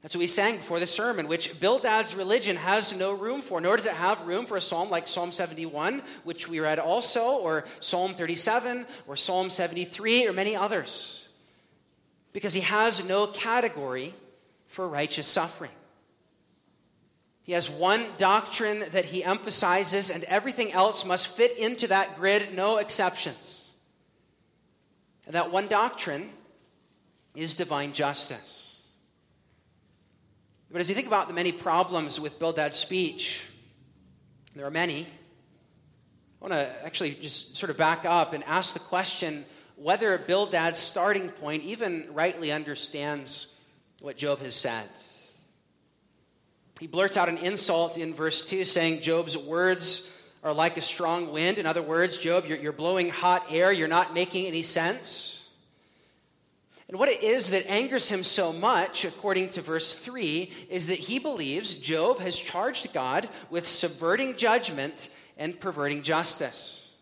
That's 0.00 0.14
what 0.14 0.20
we 0.20 0.28
sang 0.28 0.58
before 0.58 0.78
the 0.78 0.86
sermon, 0.86 1.26
which 1.26 1.58
Bildad's 1.58 2.14
religion 2.14 2.54
has 2.54 2.96
no 2.96 3.12
room 3.12 3.42
for, 3.42 3.60
nor 3.60 3.76
does 3.76 3.86
it 3.86 3.94
have 3.94 4.28
room 4.28 4.46
for 4.46 4.56
a 4.56 4.60
psalm 4.60 4.88
like 4.90 5.08
Psalm 5.08 5.32
71, 5.32 6.04
which 6.22 6.48
we 6.48 6.60
read 6.60 6.78
also, 6.78 7.38
or 7.38 7.64
Psalm 7.80 8.14
37, 8.14 8.86
or 9.08 9.16
Psalm 9.16 9.50
73, 9.50 10.28
or 10.28 10.32
many 10.32 10.54
others. 10.54 11.28
Because 12.32 12.54
he 12.54 12.60
has 12.60 13.08
no 13.08 13.26
category 13.26 14.14
for 14.68 14.88
righteous 14.88 15.26
suffering. 15.26 15.72
He 17.46 17.52
has 17.52 17.70
one 17.70 18.04
doctrine 18.18 18.80
that 18.90 19.04
he 19.04 19.22
emphasizes, 19.22 20.10
and 20.10 20.24
everything 20.24 20.72
else 20.72 21.04
must 21.04 21.28
fit 21.28 21.56
into 21.56 21.86
that 21.86 22.16
grid, 22.16 22.52
no 22.52 22.78
exceptions. 22.78 23.72
And 25.26 25.36
that 25.36 25.52
one 25.52 25.68
doctrine 25.68 26.30
is 27.36 27.54
divine 27.54 27.92
justice. 27.92 28.84
But 30.72 30.80
as 30.80 30.88
you 30.88 30.96
think 30.96 31.06
about 31.06 31.28
the 31.28 31.34
many 31.34 31.52
problems 31.52 32.18
with 32.18 32.40
Bildad's 32.40 32.74
speech, 32.74 33.44
there 34.56 34.66
are 34.66 34.70
many. 34.70 35.02
I 35.02 35.06
want 36.40 36.52
to 36.52 36.84
actually 36.84 37.12
just 37.12 37.54
sort 37.54 37.70
of 37.70 37.76
back 37.76 38.04
up 38.04 38.32
and 38.32 38.42
ask 38.42 38.74
the 38.74 38.80
question 38.80 39.44
whether 39.76 40.18
Bildad's 40.18 40.80
starting 40.80 41.28
point 41.28 41.62
even 41.62 42.08
rightly 42.10 42.50
understands 42.50 43.56
what 44.00 44.16
Job 44.16 44.40
has 44.40 44.56
said. 44.56 44.88
He 46.80 46.86
blurts 46.86 47.16
out 47.16 47.28
an 47.28 47.38
insult 47.38 47.96
in 47.96 48.12
verse 48.12 48.48
2, 48.48 48.64
saying, 48.64 49.00
Job's 49.00 49.36
words 49.36 50.10
are 50.42 50.52
like 50.52 50.76
a 50.76 50.82
strong 50.82 51.32
wind. 51.32 51.58
In 51.58 51.64
other 51.64 51.82
words, 51.82 52.18
Job, 52.18 52.44
you're, 52.46 52.58
you're 52.58 52.72
blowing 52.72 53.08
hot 53.08 53.46
air, 53.50 53.72
you're 53.72 53.88
not 53.88 54.12
making 54.12 54.46
any 54.46 54.62
sense. 54.62 55.48
And 56.88 56.98
what 56.98 57.08
it 57.08 57.22
is 57.22 57.50
that 57.50 57.68
angers 57.68 58.08
him 58.08 58.22
so 58.22 58.52
much, 58.52 59.04
according 59.04 59.48
to 59.50 59.62
verse 59.62 59.96
3, 59.96 60.52
is 60.68 60.86
that 60.86 60.98
he 60.98 61.18
believes 61.18 61.78
Job 61.78 62.20
has 62.20 62.38
charged 62.38 62.92
God 62.92 63.28
with 63.50 63.66
subverting 63.66 64.36
judgment 64.36 65.10
and 65.36 65.58
perverting 65.58 66.02
justice. 66.02 66.94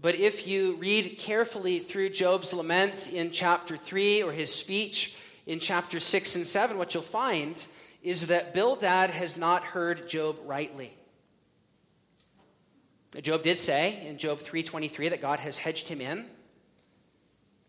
But 0.00 0.14
if 0.14 0.46
you 0.46 0.76
read 0.76 1.18
carefully 1.18 1.78
through 1.80 2.10
Job's 2.10 2.52
lament 2.52 3.12
in 3.12 3.30
chapter 3.30 3.76
3 3.76 4.22
or 4.22 4.32
his 4.32 4.54
speech 4.54 5.13
in 5.46 5.58
chapter 5.58 6.00
6 6.00 6.36
and 6.36 6.46
7, 6.46 6.78
what 6.78 6.94
you'll 6.94 7.02
find 7.02 7.66
is 8.02 8.28
that 8.28 8.54
Bildad 8.54 9.10
has 9.10 9.36
not 9.36 9.64
heard 9.64 10.08
Job 10.08 10.38
rightly. 10.44 10.94
Job 13.22 13.42
did 13.42 13.58
say 13.58 14.04
in 14.06 14.18
Job 14.18 14.40
3:23 14.40 15.10
that 15.10 15.22
God 15.22 15.38
has 15.40 15.58
hedged 15.58 15.88
him 15.88 16.00
in. 16.00 16.28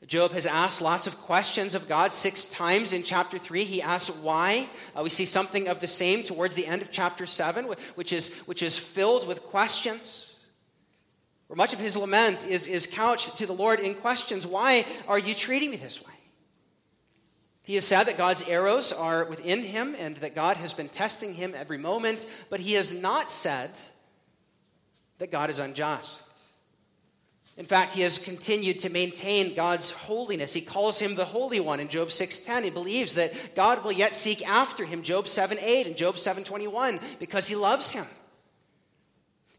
Job 0.07 0.33
has 0.33 0.45
asked 0.45 0.81
lots 0.81 1.07
of 1.07 1.17
questions 1.21 1.73
of 1.73 1.87
God 1.87 2.11
six 2.11 2.45
times 2.45 2.93
in 2.93 3.01
chapter 3.01 3.37
3. 3.37 3.63
He 3.63 3.81
asks 3.81 4.15
why. 4.17 4.69
Uh, 4.95 5.01
we 5.01 5.09
see 5.09 5.25
something 5.25 5.67
of 5.67 5.79
the 5.79 5.87
same 5.87 6.23
towards 6.23 6.53
the 6.53 6.67
end 6.67 6.83
of 6.83 6.91
chapter 6.91 7.25
7, 7.25 7.65
which 7.95 8.13
is, 8.13 8.35
which 8.41 8.61
is 8.61 8.77
filled 8.77 9.27
with 9.27 9.41
questions. 9.43 10.45
Where 11.47 11.57
much 11.57 11.73
of 11.73 11.79
his 11.79 11.97
lament 11.97 12.45
is, 12.45 12.67
is 12.67 12.85
couched 12.85 13.37
to 13.37 13.47
the 13.47 13.53
Lord 13.53 13.79
in 13.79 13.95
questions 13.95 14.45
Why 14.45 14.85
are 15.07 15.19
you 15.19 15.33
treating 15.33 15.71
me 15.71 15.77
this 15.77 16.03
way? 16.03 16.14
He 17.65 17.75
has 17.75 17.85
said 17.85 18.03
that 18.03 18.17
God's 18.17 18.47
arrows 18.47 18.93
are 18.93 19.25
within 19.25 19.61
him 19.61 19.95
and 19.97 20.15
that 20.17 20.35
God 20.35 20.57
has 20.57 20.71
been 20.71 20.87
testing 20.87 21.33
him 21.33 21.53
every 21.55 21.79
moment, 21.79 22.27
but 22.49 22.59
he 22.59 22.73
has 22.73 22.93
not 22.93 23.31
said 23.31 23.71
that 25.17 25.31
God 25.31 25.49
is 25.49 25.59
unjust. 25.59 26.29
In 27.57 27.65
fact, 27.65 27.93
he 27.93 28.01
has 28.01 28.19
continued 28.19 28.79
to 28.79 28.89
maintain 28.89 29.55
God's 29.55 29.89
holiness. 29.89 30.53
He 30.53 30.61
calls 30.61 30.99
him 30.99 31.15
the 31.15 31.25
Holy 31.25 31.61
One 31.61 31.79
in 31.79 31.87
Job 31.87 32.09
6:10. 32.09 32.63
He 32.63 32.69
believes 32.69 33.15
that 33.15 33.55
God 33.55 33.83
will 33.83 33.93
yet 33.93 34.13
seek 34.13 34.45
after 34.47 34.85
him, 34.85 35.03
Job 35.03 35.25
7:8 35.25 35.87
and 35.87 35.95
Job 35.95 36.17
7:21, 36.17 36.99
because 37.17 37.47
he 37.47 37.55
loves 37.55 37.91
him. 37.91 38.05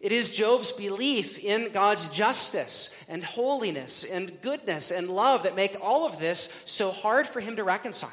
It 0.01 0.13
is 0.13 0.35
Job's 0.35 0.73
belief 0.73 1.39
in 1.39 1.73
God's 1.73 2.11
justice 2.11 2.95
and 3.09 3.25
holiness 3.25 4.05
and 4.05 4.41
goodness 4.43 4.91
and 4.91 5.09
love 5.09 5.45
that 5.45 5.57
make 5.57 5.77
all 5.81 6.07
of 6.07 6.19
this 6.19 6.53
so 6.67 6.91
hard 6.91 7.27
for 7.27 7.41
him 7.41 7.57
to 7.57 7.65
reconcile. 7.65 8.11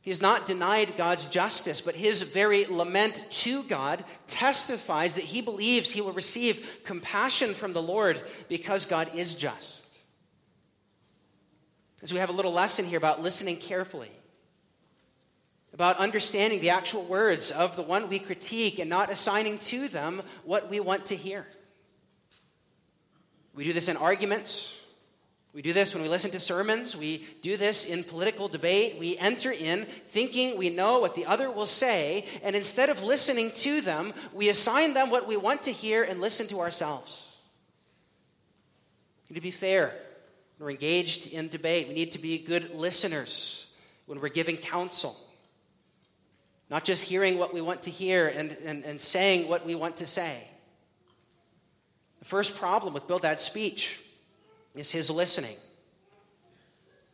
He 0.00 0.10
has 0.10 0.22
not 0.22 0.46
denied 0.46 0.96
God's 0.96 1.26
justice, 1.26 1.80
but 1.80 1.94
his 1.94 2.22
very 2.22 2.64
lament 2.64 3.26
to 3.30 3.62
God 3.64 4.04
testifies 4.26 5.14
that 5.14 5.24
he 5.24 5.42
believes 5.42 5.90
he 5.90 6.00
will 6.00 6.12
receive 6.12 6.80
compassion 6.84 7.54
from 7.54 7.72
the 7.72 7.82
Lord 7.82 8.20
because 8.48 8.86
God 8.86 9.10
is 9.14 9.34
just. 9.34 9.86
As 12.02 12.12
we 12.12 12.20
have 12.20 12.30
a 12.30 12.32
little 12.32 12.52
lesson 12.52 12.84
here 12.84 12.98
about 12.98 13.22
listening 13.22 13.56
carefully 13.56 14.10
about 15.78 15.98
understanding 15.98 16.60
the 16.60 16.70
actual 16.70 17.04
words 17.04 17.52
of 17.52 17.76
the 17.76 17.82
one 17.82 18.08
we 18.08 18.18
critique 18.18 18.80
and 18.80 18.90
not 18.90 19.12
assigning 19.12 19.56
to 19.58 19.86
them 19.86 20.20
what 20.42 20.68
we 20.68 20.80
want 20.80 21.06
to 21.06 21.14
hear. 21.14 21.46
We 23.54 23.62
do 23.62 23.72
this 23.72 23.86
in 23.86 23.96
arguments. 23.96 24.76
We 25.52 25.62
do 25.62 25.72
this 25.72 25.94
when 25.94 26.02
we 26.02 26.08
listen 26.08 26.32
to 26.32 26.40
sermons. 26.40 26.96
We 26.96 27.24
do 27.42 27.56
this 27.56 27.84
in 27.84 28.02
political 28.02 28.48
debate. 28.48 28.98
We 28.98 29.16
enter 29.18 29.52
in 29.52 29.84
thinking 29.84 30.58
we 30.58 30.68
know 30.68 30.98
what 30.98 31.14
the 31.14 31.26
other 31.26 31.48
will 31.48 31.64
say, 31.64 32.24
and 32.42 32.56
instead 32.56 32.88
of 32.88 33.04
listening 33.04 33.52
to 33.52 33.80
them, 33.80 34.14
we 34.34 34.48
assign 34.48 34.94
them 34.94 35.10
what 35.10 35.28
we 35.28 35.36
want 35.36 35.62
to 35.62 35.70
hear 35.70 36.02
and 36.02 36.20
listen 36.20 36.48
to 36.48 36.58
ourselves. 36.58 37.40
To 39.32 39.40
be 39.40 39.52
fair. 39.52 39.94
We're 40.58 40.70
engaged 40.70 41.32
in 41.32 41.46
debate. 41.46 41.86
We 41.86 41.94
need 41.94 42.10
to 42.12 42.18
be 42.18 42.36
good 42.38 42.74
listeners 42.74 43.72
when 44.06 44.20
we're 44.20 44.28
giving 44.28 44.56
counsel. 44.56 45.16
Not 46.70 46.84
just 46.84 47.02
hearing 47.02 47.38
what 47.38 47.54
we 47.54 47.60
want 47.60 47.82
to 47.84 47.90
hear 47.90 48.28
and, 48.28 48.50
and, 48.64 48.84
and 48.84 49.00
saying 49.00 49.48
what 49.48 49.64
we 49.64 49.74
want 49.74 49.98
to 49.98 50.06
say. 50.06 50.42
The 52.18 52.26
first 52.26 52.58
problem 52.58 52.92
with 52.92 53.06
Bildad's 53.06 53.42
speech 53.42 53.98
is 54.74 54.90
his 54.90 55.10
listening. 55.10 55.56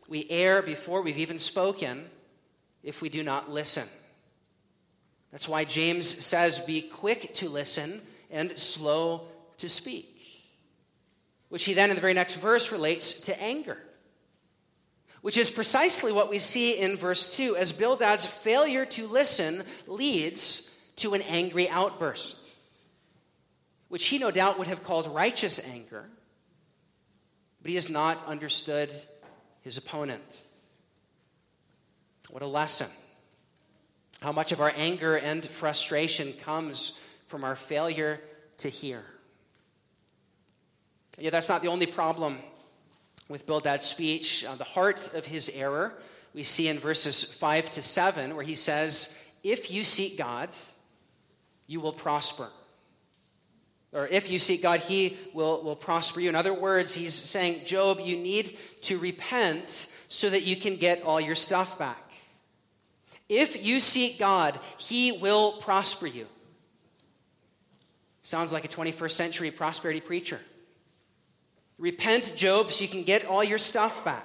We 0.09 0.27
err 0.29 0.61
before 0.63 1.03
we've 1.03 1.19
even 1.19 1.39
spoken 1.39 2.05
if 2.83 3.01
we 3.01 3.09
do 3.09 3.23
not 3.23 3.51
listen. 3.51 3.89
That's 5.31 5.49
why 5.49 5.65
James 5.65 6.07
says, 6.07 6.59
Be 6.61 6.83
quick 6.83 7.35
to 7.35 7.49
listen 7.49 8.03
and 8.31 8.51
slow 8.53 9.23
to 9.59 9.69
speak, 9.69 10.21
which 11.49 11.65
he 11.65 11.75
then 11.75 11.91
in 11.91 11.97
the 11.97 12.03
very 12.03 12.15
next 12.15 12.35
verse 12.35 12.73
relates 12.73 13.21
to 13.23 13.43
anger 13.43 13.79
which 15.25 15.39
is 15.39 15.51
precisely 15.51 16.13
what 16.13 16.29
we 16.29 16.39
see 16.39 16.79
in 16.79 16.99
verse 16.99 17.35
2 17.35 17.57
as 17.57 17.73
Bildad's 17.73 18.27
failure 18.27 18.85
to 18.85 19.07
listen 19.07 19.65
leads 19.87 20.71
to 20.97 21.15
an 21.15 21.23
angry 21.23 21.67
outburst, 21.67 22.59
which 23.89 24.05
he 24.05 24.19
no 24.19 24.31
doubt 24.31 24.59
would 24.59 24.67
have 24.67 24.83
called 24.83 25.07
righteous 25.07 25.67
anger, 25.67 26.05
but 27.63 27.71
he 27.71 27.75
has 27.75 27.89
not 27.89 28.23
understood 28.27 28.91
his 29.63 29.79
opponent. 29.79 30.43
What 32.29 32.43
a 32.43 32.47
lesson. 32.47 32.91
How 34.21 34.33
much 34.33 34.53
of 34.53 34.61
our 34.61 34.75
anger 34.77 35.17
and 35.17 35.43
frustration 35.43 36.35
comes 36.35 36.99
from 37.29 37.45
our 37.45 37.57
failure 37.57 38.21
to 38.59 38.69
hear. 38.69 39.03
Yeah, 41.17 41.31
that's 41.31 41.49
not 41.49 41.63
the 41.63 41.69
only 41.69 41.87
problem 41.87 42.41
with 43.29 43.47
Bildad's 43.47 43.85
speech, 43.85 44.45
uh, 44.45 44.55
the 44.55 44.65
heart 44.65 45.15
of 45.15 45.27
his 45.27 45.51
error, 45.55 45.95
we 46.35 46.43
see 46.43 46.69
in 46.69 46.79
verses 46.79 47.23
5 47.23 47.71
to 47.73 47.83
7, 47.83 48.35
where 48.35 48.45
he 48.45 48.55
says, 48.55 49.19
If 49.43 49.71
you 49.71 49.85
seek 49.85 50.19
God, 50.19 50.51
you 51.67 51.81
will 51.81 51.93
prosper. 51.93 52.49
Or 53.93 54.09
if 54.09 54.29
you 54.29 54.41
seek 54.41 54.63
God, 54.63 54.81
he 54.81 55.17
will, 55.33 55.63
will 55.63 55.77
prosper 55.77 56.21
you. 56.21 56.29
In 56.29 56.35
other 56.35 56.53
words, 56.53 56.95
he's 56.95 57.15
saying, 57.15 57.65
Job, 57.65 58.01
you 58.01 58.17
need 58.17 58.59
to 58.83 58.99
repent 58.99 59.89
so 60.09 60.29
that 60.29 60.43
you 60.43 60.57
can 60.57 60.77
get 60.77 61.03
all 61.03 61.21
your 61.21 61.37
stuff 61.37 61.79
back. 61.79 62.13
If 63.29 63.65
you 63.65 63.81
seek 63.81 64.19
God, 64.19 64.59
he 64.79 65.13
will 65.13 65.53
prosper 65.53 66.09
you. 66.09 66.27
Sounds 68.23 68.53
like 68.53 68.65
a 68.65 68.69
21st 68.69 69.11
century 69.13 69.51
prosperity 69.51 70.01
preacher. 70.01 70.41
Repent, 71.79 72.35
Job, 72.37 72.71
so 72.71 72.83
you 72.83 72.89
can 72.89 73.03
get 73.03 73.25
all 73.25 73.43
your 73.43 73.59
stuff 73.59 74.05
back. 74.05 74.25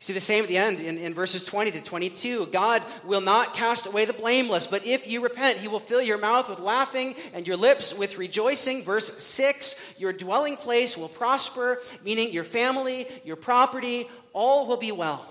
See 0.00 0.12
the 0.12 0.20
same 0.20 0.44
at 0.44 0.48
the 0.48 0.56
end 0.56 0.78
in, 0.78 0.96
in 0.96 1.12
verses 1.12 1.44
20 1.44 1.72
to 1.72 1.82
22. 1.82 2.46
God 2.46 2.84
will 3.04 3.20
not 3.20 3.54
cast 3.54 3.86
away 3.86 4.04
the 4.04 4.12
blameless, 4.12 4.68
but 4.68 4.86
if 4.86 5.08
you 5.08 5.20
repent, 5.20 5.58
he 5.58 5.66
will 5.66 5.80
fill 5.80 6.00
your 6.00 6.18
mouth 6.18 6.48
with 6.48 6.60
laughing 6.60 7.16
and 7.34 7.48
your 7.48 7.56
lips 7.56 7.92
with 7.98 8.16
rejoicing. 8.16 8.84
Verse 8.84 9.20
6 9.22 9.80
Your 9.98 10.12
dwelling 10.12 10.56
place 10.56 10.96
will 10.96 11.08
prosper, 11.08 11.80
meaning 12.04 12.32
your 12.32 12.44
family, 12.44 13.08
your 13.24 13.34
property, 13.34 14.06
all 14.32 14.68
will 14.68 14.76
be 14.76 14.92
well. 14.92 15.26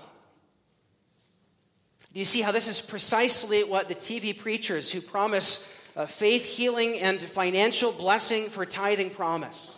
Do 2.12 2.18
you 2.18 2.26
see 2.26 2.42
how 2.42 2.52
this 2.52 2.68
is 2.68 2.80
precisely 2.80 3.64
what 3.64 3.88
the 3.88 3.94
TV 3.94 4.36
preachers 4.36 4.90
who 4.90 5.00
promise 5.00 5.74
uh, 5.96 6.04
faith 6.04 6.44
healing 6.44 6.98
and 6.98 7.18
financial 7.18 7.90
blessing 7.90 8.50
for 8.50 8.66
tithing 8.66 9.10
promise? 9.10 9.77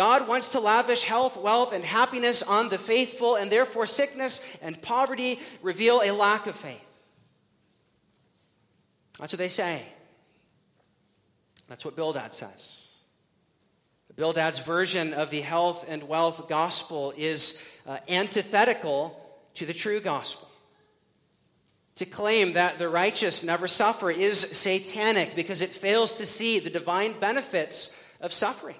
God 0.00 0.26
wants 0.26 0.52
to 0.52 0.60
lavish 0.60 1.04
health, 1.04 1.36
wealth, 1.36 1.74
and 1.74 1.84
happiness 1.84 2.42
on 2.42 2.70
the 2.70 2.78
faithful, 2.78 3.36
and 3.36 3.52
therefore 3.52 3.86
sickness 3.86 4.42
and 4.62 4.80
poverty 4.80 5.38
reveal 5.60 6.00
a 6.02 6.10
lack 6.10 6.46
of 6.46 6.56
faith. 6.56 6.80
That's 9.18 9.34
what 9.34 9.38
they 9.38 9.48
say. 9.48 9.82
That's 11.68 11.84
what 11.84 11.96
Bildad 11.96 12.32
says. 12.32 12.94
Bildad's 14.16 14.60
version 14.60 15.12
of 15.12 15.28
the 15.28 15.42
health 15.42 15.84
and 15.86 16.04
wealth 16.04 16.48
gospel 16.48 17.12
is 17.14 17.62
uh, 17.86 17.98
antithetical 18.08 19.14
to 19.52 19.66
the 19.66 19.74
true 19.74 20.00
gospel. 20.00 20.48
To 21.96 22.06
claim 22.06 22.54
that 22.54 22.78
the 22.78 22.88
righteous 22.88 23.44
never 23.44 23.68
suffer 23.68 24.10
is 24.10 24.40
satanic 24.40 25.36
because 25.36 25.60
it 25.60 25.68
fails 25.68 26.16
to 26.16 26.24
see 26.24 26.58
the 26.58 26.70
divine 26.70 27.20
benefits 27.20 27.94
of 28.22 28.32
suffering. 28.32 28.76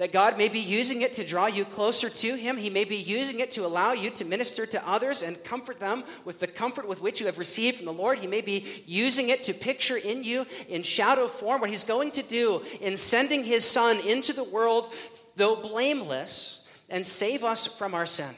That 0.00 0.12
God 0.12 0.38
may 0.38 0.48
be 0.48 0.60
using 0.60 1.02
it 1.02 1.12
to 1.16 1.26
draw 1.26 1.44
you 1.44 1.66
closer 1.66 2.08
to 2.08 2.34
Him. 2.34 2.56
He 2.56 2.70
may 2.70 2.84
be 2.84 2.96
using 2.96 3.40
it 3.40 3.50
to 3.50 3.66
allow 3.66 3.92
you 3.92 4.08
to 4.12 4.24
minister 4.24 4.64
to 4.64 4.88
others 4.88 5.22
and 5.22 5.44
comfort 5.44 5.78
them 5.78 6.04
with 6.24 6.40
the 6.40 6.46
comfort 6.46 6.88
with 6.88 7.02
which 7.02 7.20
you 7.20 7.26
have 7.26 7.36
received 7.36 7.76
from 7.76 7.84
the 7.84 7.92
Lord. 7.92 8.18
He 8.18 8.26
may 8.26 8.40
be 8.40 8.82
using 8.86 9.28
it 9.28 9.44
to 9.44 9.52
picture 9.52 9.98
in 9.98 10.24
you, 10.24 10.46
in 10.70 10.82
shadow 10.84 11.28
form, 11.28 11.60
what 11.60 11.68
He's 11.68 11.84
going 11.84 12.12
to 12.12 12.22
do 12.22 12.62
in 12.80 12.96
sending 12.96 13.44
His 13.44 13.62
Son 13.62 14.00
into 14.00 14.32
the 14.32 14.42
world, 14.42 14.90
though 15.36 15.56
blameless, 15.56 16.66
and 16.88 17.06
save 17.06 17.44
us 17.44 17.66
from 17.66 17.92
our 17.92 18.06
sin. 18.06 18.34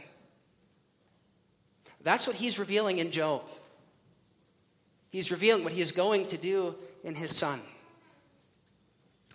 That's 2.03 2.27
what 2.27 2.35
He's 2.35 2.59
revealing 2.59 2.99
in 2.99 3.13
Job. 3.13 3.45
He's 5.11 5.31
revealing 5.31 5.63
what 5.63 5.75
He 5.75 5.81
is 5.81 5.93
going 5.93 6.27
to 6.27 6.37
do 6.37 6.75
in 7.05 7.15
His 7.15 7.37
Son. 7.37 7.61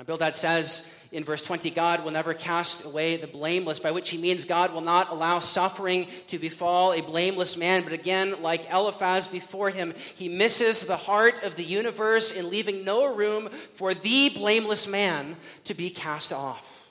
Bildad 0.03 0.35
says 0.35 0.93
in 1.11 1.23
verse 1.23 1.43
20, 1.43 1.71
God 1.71 2.03
will 2.03 2.11
never 2.11 2.33
cast 2.33 2.85
away 2.85 3.17
the 3.17 3.25
blameless, 3.25 3.79
by 3.79 3.91
which 3.91 4.09
he 4.09 4.17
means 4.17 4.45
God 4.45 4.71
will 4.71 4.81
not 4.81 5.09
allow 5.09 5.39
suffering 5.39 6.07
to 6.27 6.37
befall 6.37 6.93
a 6.93 7.01
blameless 7.01 7.57
man. 7.57 7.83
But 7.83 7.93
again, 7.93 8.43
like 8.43 8.69
Eliphaz 8.69 9.25
before 9.25 9.71
him, 9.71 9.95
he 10.15 10.29
misses 10.29 10.85
the 10.85 10.97
heart 10.97 11.41
of 11.43 11.55
the 11.55 11.63
universe 11.63 12.31
in 12.31 12.49
leaving 12.49 12.85
no 12.85 13.15
room 13.15 13.49
for 13.49 13.95
the 13.95 14.29
blameless 14.29 14.87
man 14.87 15.35
to 15.63 15.73
be 15.73 15.89
cast 15.89 16.31
off. 16.31 16.85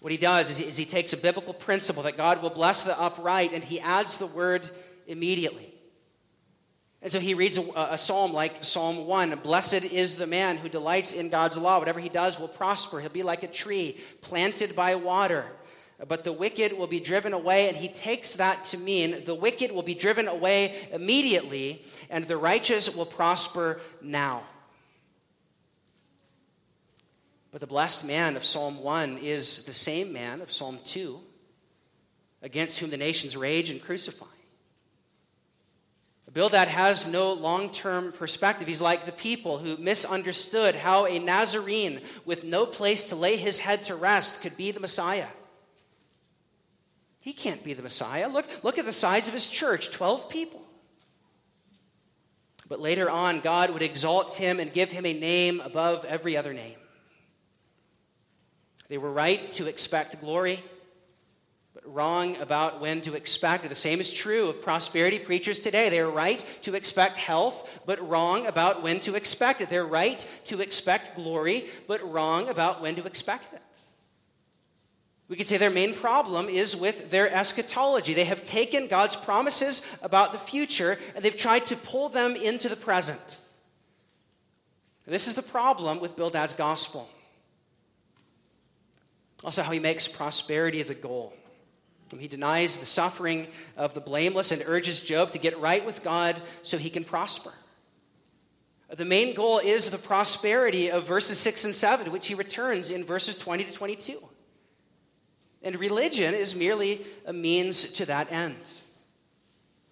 What 0.00 0.12
he 0.12 0.18
does 0.18 0.50
is 0.50 0.58
he, 0.58 0.64
is 0.66 0.76
he 0.76 0.84
takes 0.84 1.12
a 1.12 1.18
biblical 1.18 1.54
principle 1.54 2.04
that 2.04 2.16
God 2.16 2.42
will 2.42 2.50
bless 2.50 2.84
the 2.84 2.98
upright 2.98 3.52
and 3.52 3.64
he 3.64 3.80
adds 3.80 4.18
the 4.18 4.26
word 4.26 4.68
immediately. 5.06 5.73
And 7.04 7.12
so 7.12 7.20
he 7.20 7.34
reads 7.34 7.58
a, 7.58 7.62
a, 7.90 7.98
psalm 7.98 8.32
like 8.32 8.64
Psalm 8.64 9.06
1 9.06 9.38
Blessed 9.42 9.84
is 9.84 10.16
the 10.16 10.26
man 10.26 10.56
who 10.56 10.70
delights 10.70 11.12
in 11.12 11.28
God's 11.28 11.58
law. 11.58 11.78
Whatever 11.78 12.00
he 12.00 12.08
does 12.08 12.40
will 12.40 12.48
prosper. 12.48 12.98
He'll 12.98 13.10
be 13.10 13.22
like 13.22 13.42
a 13.42 13.46
tree 13.46 14.00
planted 14.22 14.74
by 14.74 14.94
water. 14.94 15.44
But 16.08 16.24
the 16.24 16.32
wicked 16.32 16.72
will 16.72 16.86
be 16.86 17.00
driven 17.00 17.34
away. 17.34 17.68
And 17.68 17.76
he 17.76 17.88
takes 17.88 18.36
that 18.36 18.64
to 18.66 18.78
mean 18.78 19.22
the 19.26 19.34
wicked 19.34 19.70
will 19.70 19.82
be 19.82 19.94
driven 19.94 20.28
away 20.28 20.88
immediately, 20.92 21.84
and 22.08 22.24
the 22.24 22.38
righteous 22.38 22.96
will 22.96 23.04
prosper 23.04 23.80
now. 24.00 24.44
But 27.52 27.60
the 27.60 27.66
blessed 27.66 28.06
man 28.06 28.34
of 28.34 28.44
Psalm 28.44 28.82
1 28.82 29.18
is 29.18 29.66
the 29.66 29.74
same 29.74 30.10
man 30.10 30.40
of 30.40 30.50
Psalm 30.50 30.78
2, 30.84 31.20
against 32.40 32.78
whom 32.78 32.88
the 32.88 32.96
nations 32.96 33.36
rage 33.36 33.68
and 33.68 33.80
crucify. 33.80 34.33
Bildad 36.34 36.66
has 36.66 37.06
no 37.06 37.32
long 37.32 37.70
term 37.70 38.10
perspective. 38.10 38.66
He's 38.66 38.82
like 38.82 39.06
the 39.06 39.12
people 39.12 39.58
who 39.58 39.76
misunderstood 39.76 40.74
how 40.74 41.06
a 41.06 41.20
Nazarene 41.20 42.00
with 42.24 42.42
no 42.42 42.66
place 42.66 43.08
to 43.10 43.16
lay 43.16 43.36
his 43.36 43.60
head 43.60 43.84
to 43.84 43.94
rest 43.94 44.42
could 44.42 44.56
be 44.56 44.72
the 44.72 44.80
Messiah. 44.80 45.28
He 47.22 47.32
can't 47.32 47.62
be 47.62 47.72
the 47.72 47.82
Messiah. 47.82 48.28
Look, 48.28 48.46
look 48.64 48.78
at 48.78 48.84
the 48.84 48.92
size 48.92 49.28
of 49.28 49.34
his 49.34 49.48
church 49.48 49.92
12 49.92 50.28
people. 50.28 50.60
But 52.68 52.80
later 52.80 53.08
on, 53.08 53.38
God 53.38 53.70
would 53.70 53.82
exalt 53.82 54.34
him 54.34 54.58
and 54.58 54.72
give 54.72 54.90
him 54.90 55.06
a 55.06 55.12
name 55.12 55.60
above 55.60 56.04
every 56.04 56.36
other 56.36 56.52
name. 56.52 56.76
They 58.88 58.98
were 58.98 59.12
right 59.12 59.52
to 59.52 59.68
expect 59.68 60.20
glory 60.20 60.62
wrong 61.86 62.36
about 62.36 62.80
when 62.80 63.00
to 63.02 63.14
expect. 63.14 63.64
It. 63.64 63.68
The 63.68 63.74
same 63.74 64.00
is 64.00 64.12
true 64.12 64.48
of 64.48 64.62
prosperity 64.62 65.18
preachers 65.18 65.62
today. 65.62 65.90
They're 65.90 66.08
right 66.08 66.44
to 66.62 66.74
expect 66.74 67.16
health, 67.16 67.80
but 67.86 68.06
wrong 68.08 68.46
about 68.46 68.82
when 68.82 69.00
to 69.00 69.14
expect 69.14 69.60
it. 69.60 69.68
They're 69.68 69.86
right 69.86 70.24
to 70.46 70.60
expect 70.60 71.16
glory, 71.16 71.66
but 71.86 72.02
wrong 72.10 72.48
about 72.48 72.80
when 72.80 72.96
to 72.96 73.04
expect 73.04 73.52
it. 73.52 73.62
We 75.28 75.36
could 75.36 75.46
say 75.46 75.56
their 75.56 75.70
main 75.70 75.94
problem 75.94 76.48
is 76.48 76.76
with 76.76 77.10
their 77.10 77.32
eschatology. 77.32 78.12
They 78.14 78.26
have 78.26 78.44
taken 78.44 78.88
God's 78.88 79.16
promises 79.16 79.84
about 80.02 80.32
the 80.32 80.38
future 80.38 80.98
and 81.14 81.24
they've 81.24 81.36
tried 81.36 81.66
to 81.66 81.76
pull 81.76 82.10
them 82.10 82.36
into 82.36 82.68
the 82.68 82.76
present. 82.76 83.40
this 85.06 85.26
is 85.26 85.34
the 85.34 85.42
problem 85.42 86.00
with 86.00 86.16
Bildad's 86.16 86.54
gospel. 86.54 87.08
Also, 89.42 89.62
how 89.62 89.72
he 89.72 89.78
makes 89.78 90.08
prosperity 90.08 90.82
the 90.82 90.94
goal. 90.94 91.34
He 92.18 92.28
denies 92.28 92.78
the 92.78 92.86
suffering 92.86 93.48
of 93.76 93.94
the 93.94 94.00
blameless 94.00 94.52
and 94.52 94.62
urges 94.66 95.00
Job 95.00 95.32
to 95.32 95.38
get 95.38 95.58
right 95.58 95.84
with 95.84 96.04
God 96.04 96.40
so 96.62 96.78
he 96.78 96.90
can 96.90 97.04
prosper. 97.04 97.52
The 98.94 99.04
main 99.04 99.34
goal 99.34 99.58
is 99.58 99.90
the 99.90 99.98
prosperity 99.98 100.90
of 100.90 101.06
verses 101.06 101.38
6 101.38 101.64
and 101.64 101.74
7, 101.74 102.12
which 102.12 102.28
he 102.28 102.34
returns 102.34 102.90
in 102.90 103.02
verses 103.02 103.36
20 103.38 103.64
to 103.64 103.72
22. 103.72 104.18
And 105.62 105.80
religion 105.80 106.34
is 106.34 106.54
merely 106.54 107.04
a 107.26 107.32
means 107.32 107.90
to 107.94 108.06
that 108.06 108.30
end. 108.30 108.80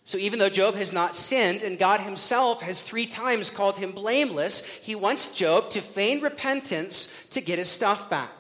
So 0.05 0.18
even 0.18 0.38
though 0.38 0.51
Job 0.51 0.75
has 0.75 0.92
not 0.92 1.16
sinned 1.16 1.62
and 1.62 1.79
God 1.79 2.01
himself 2.01 2.61
has 2.62 2.83
three 2.83 3.07
times 3.07 3.51
called 3.51 3.77
him 3.77 3.92
blameless, 3.92 4.64
he 4.64 4.94
wants 4.94 5.35
Job 5.35 5.70
to 5.70 5.81
feign 5.81 6.20
repentance 6.20 7.12
to 7.31 7.40
get 7.40 7.59
his 7.59 7.68
stuff 7.68 8.11
back. 8.11 8.31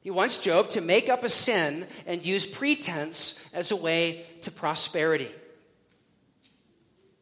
He 0.00 0.10
wants 0.10 0.40
Job 0.40 0.70
to 0.70 0.80
make 0.80 1.08
up 1.08 1.24
a 1.24 1.28
sin 1.28 1.86
and 2.06 2.24
use 2.24 2.46
pretense 2.46 3.38
as 3.52 3.70
a 3.70 3.76
way 3.76 4.24
to 4.42 4.50
prosperity. 4.50 5.28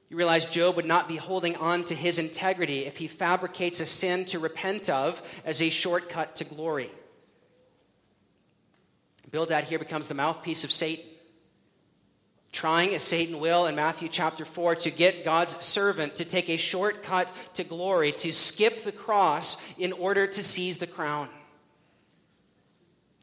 You 0.09 0.17
realize 0.17 0.47
Job 0.47 0.77
would 0.77 0.87
not 0.87 1.09
be 1.09 1.17
holding 1.17 1.57
on 1.57 1.85
to 1.85 1.95
his 1.95 2.19
integrity 2.19 2.87
if 2.87 2.97
he 2.97 3.09
fabricates 3.09 3.81
a 3.81 3.87
sin 3.87 4.25
to 4.27 4.39
repent 4.39 4.89
of 4.89 5.21
as 5.45 5.61
a 5.61 5.71
shortcut 5.71 6.37
to 6.37 6.45
glory. 6.45 6.91
Bildad 9.31 9.65
here 9.65 9.79
becomes 9.79 10.09
the 10.09 10.15
mouthpiece 10.15 10.65
of 10.65 10.73
Satan, 10.73 11.05
trying, 12.51 12.95
as 12.95 13.03
Satan 13.03 13.41
will 13.41 13.67
in 13.67 13.75
Matthew 13.75 14.09
chapter 14.09 14.47
4, 14.47 14.77
to 14.77 14.91
get 14.91 15.25
God's 15.25 15.55
servant 15.63 16.17
to 16.17 16.25
take 16.25 16.49
a 16.49 16.57
shortcut 16.57 17.31
to 17.55 17.65
glory, 17.65 18.13
to 18.13 18.33
skip 18.33 18.85
the 18.85 18.93
cross 18.93 19.63
in 19.79 19.93
order 19.93 20.27
to 20.27 20.43
seize 20.43 20.79
the 20.79 20.87
crown 20.87 21.29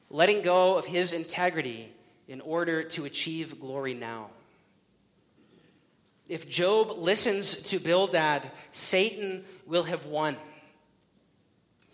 letting 0.10 0.42
go 0.42 0.78
of 0.78 0.86
his 0.86 1.14
integrity 1.14 1.90
in 2.28 2.42
order 2.42 2.84
to 2.84 3.06
achieve 3.06 3.60
glory 3.60 3.94
now. 3.94 4.30
If 6.28 6.50
Job 6.50 6.98
listens 6.98 7.62
to 7.64 7.80
Bildad, 7.80 8.50
Satan 8.72 9.44
will 9.68 9.84
have 9.84 10.06
won. 10.06 10.36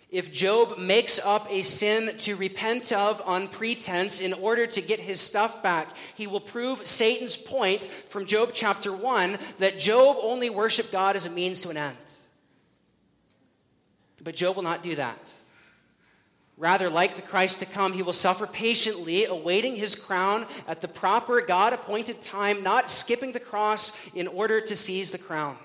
If 0.10 0.32
Job 0.34 0.78
makes 0.78 1.20
up 1.20 1.48
a 1.50 1.62
sin 1.62 2.18
to 2.20 2.36
repent 2.36 2.92
of 2.92 3.22
on 3.26 3.48
pretense 3.48 4.20
in 4.20 4.34
order 4.34 4.68
to 4.68 4.82
get 4.82 5.00
his 5.00 5.22
stuff 5.22 5.64
back, 5.64 5.88
he 6.16 6.28
will 6.28 6.42
prove 6.42 6.86
Satan's 6.86 7.38
point 7.38 7.86
from 7.86 8.26
Job 8.26 8.52
chapter 8.54 8.92
1 8.92 9.38
that 9.60 9.80
Job 9.80 10.18
only 10.22 10.50
worshiped 10.50 10.92
God 10.92 11.16
as 11.16 11.26
a 11.26 11.30
means 11.30 11.62
to 11.62 11.70
an 11.70 11.78
end. 11.78 11.98
But 14.22 14.36
Job 14.36 14.58
will 14.58 14.64
not 14.64 14.84
do 14.84 14.96
that. 14.96 15.18
Rather, 16.62 16.92
like 16.92 17.16
the 17.16 17.24
Christ 17.24 17.58
to 17.62 17.66
come, 17.66 17.92
he 17.92 18.04
will 18.04 18.14
suffer 18.14 18.46
patiently, 18.46 19.26
awaiting 19.26 19.76
his 19.76 19.96
crown 19.96 20.46
at 20.68 20.80
the 20.80 20.88
proper 20.88 21.42
God 21.42 21.74
appointed 21.74 22.22
time, 22.22 22.62
not 22.62 22.88
skipping 22.88 23.32
the 23.32 23.40
cross 23.40 23.98
in 24.14 24.28
order 24.28 24.62
to 24.62 24.76
seize 24.76 25.10
the 25.10 25.18
crown. 25.18 25.58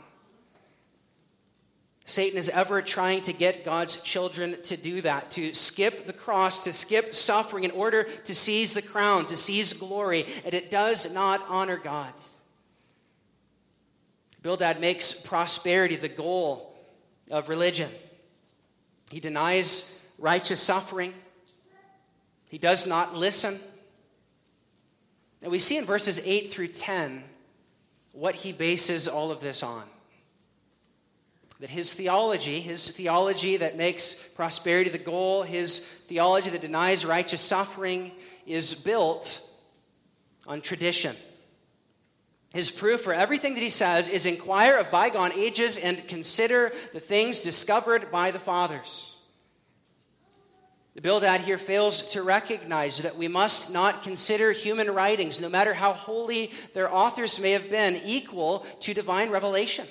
Satan 2.06 2.38
is 2.38 2.48
ever 2.48 2.80
trying 2.80 3.20
to 3.22 3.34
get 3.34 3.62
God's 3.62 4.00
children 4.00 4.56
to 4.62 4.78
do 4.78 5.02
that, 5.02 5.32
to 5.32 5.52
skip 5.52 6.06
the 6.06 6.14
cross, 6.14 6.64
to 6.64 6.72
skip 6.72 7.12
suffering 7.14 7.64
in 7.64 7.72
order 7.72 8.04
to 8.04 8.34
seize 8.34 8.72
the 8.72 8.80
crown, 8.80 9.26
to 9.26 9.36
seize 9.36 9.74
glory, 9.74 10.24
and 10.46 10.54
it 10.54 10.70
does 10.70 11.12
not 11.12 11.44
honor 11.50 11.76
God. 11.76 12.14
Bildad 14.40 14.80
makes 14.80 15.12
prosperity 15.12 15.96
the 15.96 16.08
goal 16.08 16.74
of 17.30 17.50
religion. 17.50 17.90
He 19.10 19.20
denies 19.20 19.95
righteous 20.18 20.60
suffering. 20.60 21.14
He 22.48 22.58
does 22.58 22.86
not 22.86 23.14
listen. 23.14 23.58
And 25.42 25.52
we 25.52 25.58
see 25.58 25.76
in 25.76 25.84
verses 25.84 26.20
8 26.24 26.52
through 26.52 26.68
10 26.68 27.22
what 28.12 28.34
he 28.34 28.52
bases 28.52 29.08
all 29.08 29.30
of 29.30 29.40
this 29.40 29.62
on. 29.62 29.84
That 31.60 31.70
his 31.70 31.92
theology, 31.94 32.60
his 32.60 32.90
theology 32.90 33.58
that 33.58 33.76
makes 33.76 34.14
prosperity 34.14 34.90
the 34.90 34.98
goal, 34.98 35.42
his 35.42 35.80
theology 35.80 36.50
that 36.50 36.60
denies 36.60 37.04
righteous 37.04 37.40
suffering, 37.40 38.12
is 38.46 38.74
built 38.74 39.42
on 40.46 40.60
tradition. 40.60 41.16
His 42.54 42.70
proof 42.70 43.02
for 43.02 43.12
everything 43.12 43.54
that 43.54 43.62
he 43.62 43.70
says 43.70 44.08
is 44.08 44.24
inquire 44.24 44.78
of 44.78 44.90
bygone 44.90 45.32
ages 45.32 45.78
and 45.78 46.06
consider 46.08 46.72
the 46.92 47.00
things 47.00 47.40
discovered 47.40 48.10
by 48.10 48.30
the 48.30 48.38
fathers. 48.38 49.15
The 50.96 51.02
Bildad 51.02 51.42
here 51.42 51.58
fails 51.58 52.12
to 52.12 52.22
recognize 52.22 53.02
that 53.02 53.18
we 53.18 53.28
must 53.28 53.70
not 53.70 54.02
consider 54.02 54.52
human 54.52 54.90
writings, 54.90 55.42
no 55.42 55.50
matter 55.50 55.74
how 55.74 55.92
holy 55.92 56.50
their 56.72 56.90
authors 56.90 57.38
may 57.38 57.50
have 57.50 57.68
been, 57.68 58.00
equal 58.06 58.60
to 58.80 58.94
divine 58.94 59.28
revelation, 59.28 59.86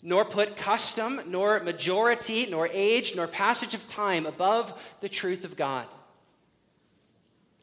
nor 0.00 0.24
put 0.24 0.56
custom, 0.56 1.20
nor 1.26 1.58
majority, 1.64 2.46
nor 2.46 2.68
age, 2.72 3.16
nor 3.16 3.26
passage 3.26 3.74
of 3.74 3.88
time 3.88 4.24
above 4.24 4.72
the 5.00 5.08
truth 5.08 5.44
of 5.44 5.56
God. 5.56 5.88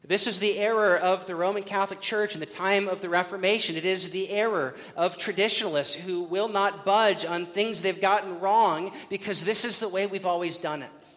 This 0.06 0.26
is 0.26 0.40
the 0.40 0.58
error 0.58 0.98
of 0.98 1.26
the 1.26 1.34
Roman 1.34 1.62
Catholic 1.62 2.02
Church 2.02 2.34
in 2.34 2.40
the 2.40 2.44
time 2.44 2.86
of 2.86 3.00
the 3.00 3.08
Reformation. 3.08 3.76
It 3.76 3.86
is 3.86 4.10
the 4.10 4.28
error 4.28 4.74
of 4.94 5.16
traditionalists 5.16 5.94
who 5.94 6.24
will 6.24 6.48
not 6.48 6.84
budge 6.84 7.24
on 7.24 7.46
things 7.46 7.80
they've 7.80 7.98
gotten 7.98 8.40
wrong 8.40 8.92
because 9.08 9.42
this 9.42 9.64
is 9.64 9.80
the 9.80 9.88
way 9.88 10.06
we've 10.06 10.26
always 10.26 10.58
done 10.58 10.82
it. 10.82 11.16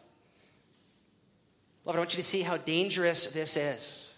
Beloved, 1.84 1.98
I 1.98 2.00
want 2.00 2.14
you 2.14 2.24
to 2.24 2.30
see 2.30 2.42
how 2.42 2.58
dangerous 2.58 3.32
this 3.32 3.58
is. 3.58 4.16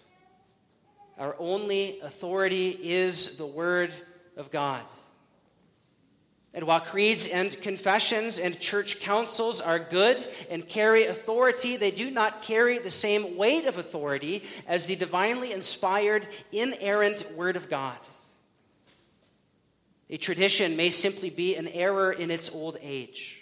Our 1.18 1.36
only 1.40 2.00
authority 2.02 2.70
is 2.70 3.38
the 3.38 3.46
Word 3.46 3.92
of 4.38 4.52
God. 4.52 4.84
And 6.54 6.66
while 6.66 6.80
creeds 6.80 7.28
and 7.28 7.60
confessions 7.62 8.38
and 8.38 8.58
church 8.60 9.00
councils 9.00 9.62
are 9.62 9.80
good 9.80 10.26
and 10.50 10.68
carry 10.68 11.06
authority, 11.06 11.76
they 11.76 11.92
do 11.92 12.12
not 12.12 12.44
carry 12.44 12.78
the 12.78 12.92
same 12.92 13.36
weight 13.36 13.66
of 13.66 13.78
authority 13.78 14.44
as 14.68 14.86
the 14.86 14.96
divinely 14.96 15.52
inspired, 15.52 16.28
inerrant 16.52 17.32
Word 17.36 17.56
of 17.56 17.70
God. 17.70 17.98
A 20.10 20.18
tradition 20.18 20.78
may 20.78 20.92
simply 20.92 21.32
be 21.32 21.56
an 21.56 21.68
error 21.68 22.12
in 22.12 22.30
its 22.30 22.50
old 22.54 22.78
age. 22.82 23.42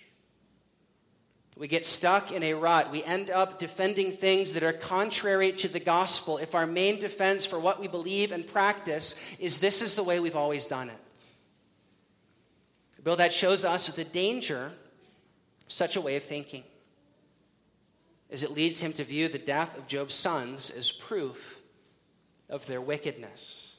We 1.58 1.68
get 1.68 1.86
stuck 1.86 2.32
in 2.32 2.42
a 2.42 2.56
rut. 2.56 2.92
We 2.92 3.04
end 3.04 3.30
up 3.30 3.60
defending 3.60 4.12
things 4.12 4.54
that 4.54 4.64
are 4.64 4.74
contrary 4.74 5.52
to 5.54 5.68
the 5.68 5.80
gospel 5.80 6.38
if 6.40 6.56
our 6.56 6.66
main 6.66 7.00
defense 7.00 7.46
for 7.46 7.60
what 7.60 7.80
we 7.80 7.88
believe 7.88 8.32
and 8.32 8.46
practice 8.46 9.20
is 9.38 9.60
this 9.60 9.82
is 9.82 9.96
the 9.96 10.04
way 10.04 10.20
we've 10.20 10.36
always 10.36 10.66
done 10.66 10.90
it. 10.90 10.98
Bildad 13.04 13.34
shows 13.34 13.66
us 13.66 13.88
the 13.88 14.06
danger 14.06 14.72
of 15.66 15.72
such 15.72 15.98
a 15.98 16.02
way 16.02 16.16
of 16.16 16.24
thinking, 16.24 16.64
as 18.32 18.44
it 18.44 18.52
leads 18.52 18.80
him 18.80 18.94
to 18.94 19.04
view 19.04 19.28
the 19.28 19.38
death 19.38 19.78
of 19.78 19.88
Job's 19.88 20.14
sons 20.14 20.70
as 20.70 20.92
proof 20.92 21.60
of 22.50 22.66
their 22.66 22.80
wickedness. 22.80 23.76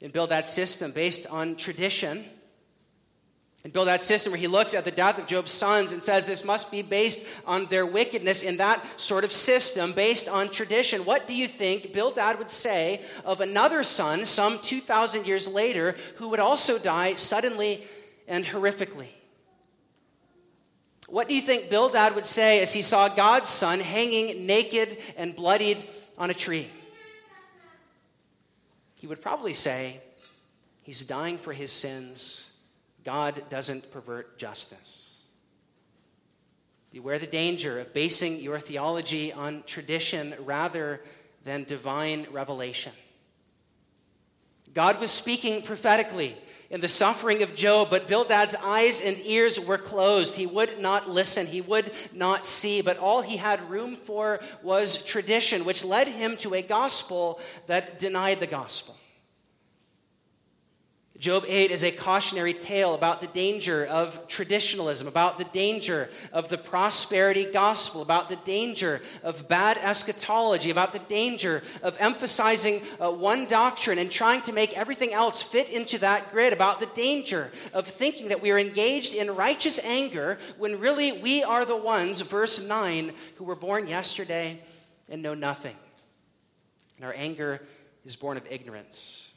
And 0.00 0.12
Bildad's 0.12 0.48
system, 0.48 0.92
based 0.92 1.26
on 1.26 1.56
tradition, 1.56 2.24
And 3.64 3.72
Bildad's 3.72 4.04
system, 4.04 4.32
where 4.32 4.40
he 4.40 4.46
looks 4.46 4.72
at 4.72 4.84
the 4.84 4.90
death 4.92 5.18
of 5.18 5.26
Job's 5.26 5.50
sons 5.50 5.90
and 5.90 6.02
says 6.02 6.26
this 6.26 6.44
must 6.44 6.70
be 6.70 6.82
based 6.82 7.26
on 7.44 7.66
their 7.66 7.84
wickedness 7.84 8.44
in 8.44 8.58
that 8.58 9.00
sort 9.00 9.24
of 9.24 9.32
system, 9.32 9.92
based 9.92 10.28
on 10.28 10.48
tradition. 10.48 11.04
What 11.04 11.26
do 11.26 11.34
you 11.34 11.48
think 11.48 11.92
Bildad 11.92 12.38
would 12.38 12.50
say 12.50 13.02
of 13.24 13.40
another 13.40 13.82
son, 13.82 14.26
some 14.26 14.60
2,000 14.60 15.26
years 15.26 15.48
later, 15.48 15.96
who 16.16 16.28
would 16.28 16.38
also 16.38 16.78
die 16.78 17.14
suddenly 17.14 17.82
and 18.28 18.44
horrifically? 18.44 19.08
What 21.08 21.26
do 21.26 21.34
you 21.34 21.40
think 21.40 21.68
Bildad 21.68 22.14
would 22.14 22.26
say 22.26 22.60
as 22.60 22.72
he 22.72 22.82
saw 22.82 23.08
God's 23.08 23.48
son 23.48 23.80
hanging 23.80 24.46
naked 24.46 24.98
and 25.16 25.34
bloodied 25.34 25.78
on 26.16 26.30
a 26.30 26.34
tree? 26.34 26.70
He 28.96 29.06
would 29.06 29.22
probably 29.22 29.54
say, 29.54 30.00
He's 30.82 31.04
dying 31.06 31.38
for 31.38 31.52
his 31.52 31.70
sins. 31.70 32.47
God 33.08 33.42
doesn't 33.48 33.90
pervert 33.90 34.38
justice. 34.38 35.24
Beware 36.92 37.18
the 37.18 37.26
danger 37.26 37.78
of 37.78 37.94
basing 37.94 38.36
your 38.36 38.58
theology 38.58 39.32
on 39.32 39.62
tradition 39.64 40.34
rather 40.40 41.00
than 41.42 41.64
divine 41.64 42.26
revelation. 42.30 42.92
God 44.74 45.00
was 45.00 45.10
speaking 45.10 45.62
prophetically 45.62 46.36
in 46.68 46.82
the 46.82 46.86
suffering 46.86 47.42
of 47.42 47.54
Job, 47.54 47.88
but 47.88 48.08
Bildad's 48.08 48.54
eyes 48.56 49.00
and 49.00 49.16
ears 49.24 49.58
were 49.58 49.78
closed. 49.78 50.34
He 50.34 50.44
would 50.44 50.78
not 50.78 51.08
listen, 51.08 51.46
he 51.46 51.62
would 51.62 51.90
not 52.12 52.44
see, 52.44 52.82
but 52.82 52.98
all 52.98 53.22
he 53.22 53.38
had 53.38 53.70
room 53.70 53.96
for 53.96 54.40
was 54.62 55.02
tradition, 55.02 55.64
which 55.64 55.82
led 55.82 56.08
him 56.08 56.36
to 56.38 56.52
a 56.52 56.60
gospel 56.60 57.40
that 57.68 57.98
denied 57.98 58.40
the 58.40 58.46
gospel. 58.46 58.98
Job 61.18 61.44
8 61.48 61.72
is 61.72 61.82
a 61.82 61.90
cautionary 61.90 62.54
tale 62.54 62.94
about 62.94 63.20
the 63.20 63.26
danger 63.26 63.84
of 63.84 64.28
traditionalism, 64.28 65.08
about 65.08 65.36
the 65.36 65.44
danger 65.46 66.10
of 66.32 66.48
the 66.48 66.56
prosperity 66.56 67.44
gospel, 67.44 68.02
about 68.02 68.28
the 68.28 68.36
danger 68.36 69.00
of 69.24 69.48
bad 69.48 69.78
eschatology, 69.78 70.70
about 70.70 70.92
the 70.92 71.00
danger 71.00 71.64
of 71.82 71.96
emphasizing 71.98 72.82
uh, 73.00 73.10
one 73.10 73.46
doctrine 73.46 73.98
and 73.98 74.12
trying 74.12 74.42
to 74.42 74.52
make 74.52 74.78
everything 74.78 75.12
else 75.12 75.42
fit 75.42 75.68
into 75.70 75.98
that 75.98 76.30
grid, 76.30 76.52
about 76.52 76.78
the 76.78 76.86
danger 76.94 77.50
of 77.72 77.84
thinking 77.84 78.28
that 78.28 78.40
we 78.40 78.52
are 78.52 78.58
engaged 78.58 79.12
in 79.12 79.34
righteous 79.34 79.80
anger 79.84 80.38
when 80.56 80.78
really 80.78 81.18
we 81.18 81.42
are 81.42 81.64
the 81.64 81.76
ones, 81.76 82.20
verse 82.20 82.64
9, 82.64 83.10
who 83.38 83.44
were 83.44 83.56
born 83.56 83.88
yesterday 83.88 84.60
and 85.08 85.20
know 85.20 85.34
nothing. 85.34 85.74
And 86.96 87.04
our 87.04 87.14
anger 87.14 87.60
is 88.04 88.14
born 88.14 88.36
of 88.36 88.46
ignorance. 88.48 89.27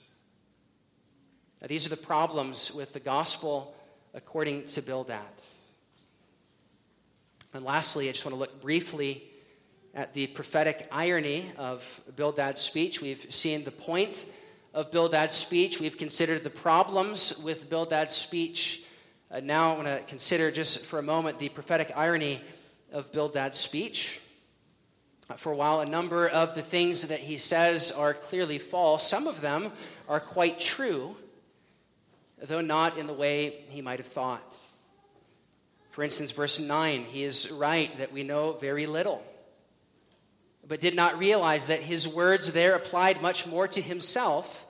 Now, 1.62 1.67
these 1.67 1.86
are 1.86 1.89
the 1.89 1.97
problems 1.97 2.74
with 2.74 2.91
the 2.93 3.00
gospel 3.00 3.76
according 4.15 4.65
to 4.65 4.82
Bildad. 4.82 5.19
And 7.54 7.63
lastly, 7.63 8.10
I 8.10 8.13
just 8.13 8.26
want 8.26 8.34
to 8.34 8.39
look 8.39 8.62
briefly 8.62 9.24
at 9.93 10.13
the 10.15 10.26
prophetic 10.28 10.88
irony 10.91 11.52
of 11.58 12.02
Bildad's 12.15 12.62
speech. 12.62 13.00
We've 13.00 13.32
seen 13.32 13.63
the 13.63 13.71
point 13.71 14.26
of 14.74 14.89
Bildad's 14.89 15.34
speech, 15.34 15.82
we've 15.82 15.97
considered 15.97 16.43
the 16.43 16.50
problems 16.50 17.38
with 17.43 17.69
Bildad's 17.69 18.13
speech. 18.13 18.84
Uh, 19.30 19.41
now 19.41 19.74
I 19.74 19.76
want 19.76 19.88
to 19.88 20.02
consider 20.08 20.50
just 20.50 20.86
for 20.86 20.97
a 20.97 21.04
moment 21.04 21.39
the 21.39 21.50
prophetic 21.50 21.91
irony 21.93 22.41
of 22.91 23.12
Bildad's 23.12 23.60
speech. 23.60 24.21
Uh, 25.30 25.34
for 25.34 25.52
a 25.52 25.56
while, 25.56 25.82
a 25.82 25.86
number 25.86 26.28
of 26.28 26.56
the 26.56 26.62
things 26.62 27.10
that 27.10 27.19
he 27.19 27.36
says 27.36 27.91
are 27.91 28.13
clearly 28.13 28.60
false. 28.60 29.08
Some 29.08 29.28
of 29.28 29.41
them 29.41 29.74
are 30.08 30.21
quite 30.21 30.58
true 30.58 31.17
though 32.42 32.62
not 32.62 32.98
in 32.98 33.08
the 33.08 33.14
way 33.14 33.64
he 33.70 33.82
might 33.82 34.00
have 34.00 34.08
thought. 34.08 34.58
For 35.92 36.04
instance, 36.04 36.32
verse 36.32 36.60
9, 36.60 37.04
he 37.04 37.24
is 37.24 37.52
right 37.52 37.96
that 37.98 38.14
we 38.14 38.24
know 38.24 38.54
very 38.54 38.86
little, 38.88 39.24
but 40.68 40.80
did 40.80 40.96
not 40.96 41.20
realize 41.20 41.68
that 41.68 41.82
his 41.82 42.08
words 42.08 42.54
there 42.54 42.76
applied 42.76 43.22
much 43.22 43.46
more 43.46 43.68
to 43.68 43.82
himself 43.82 44.66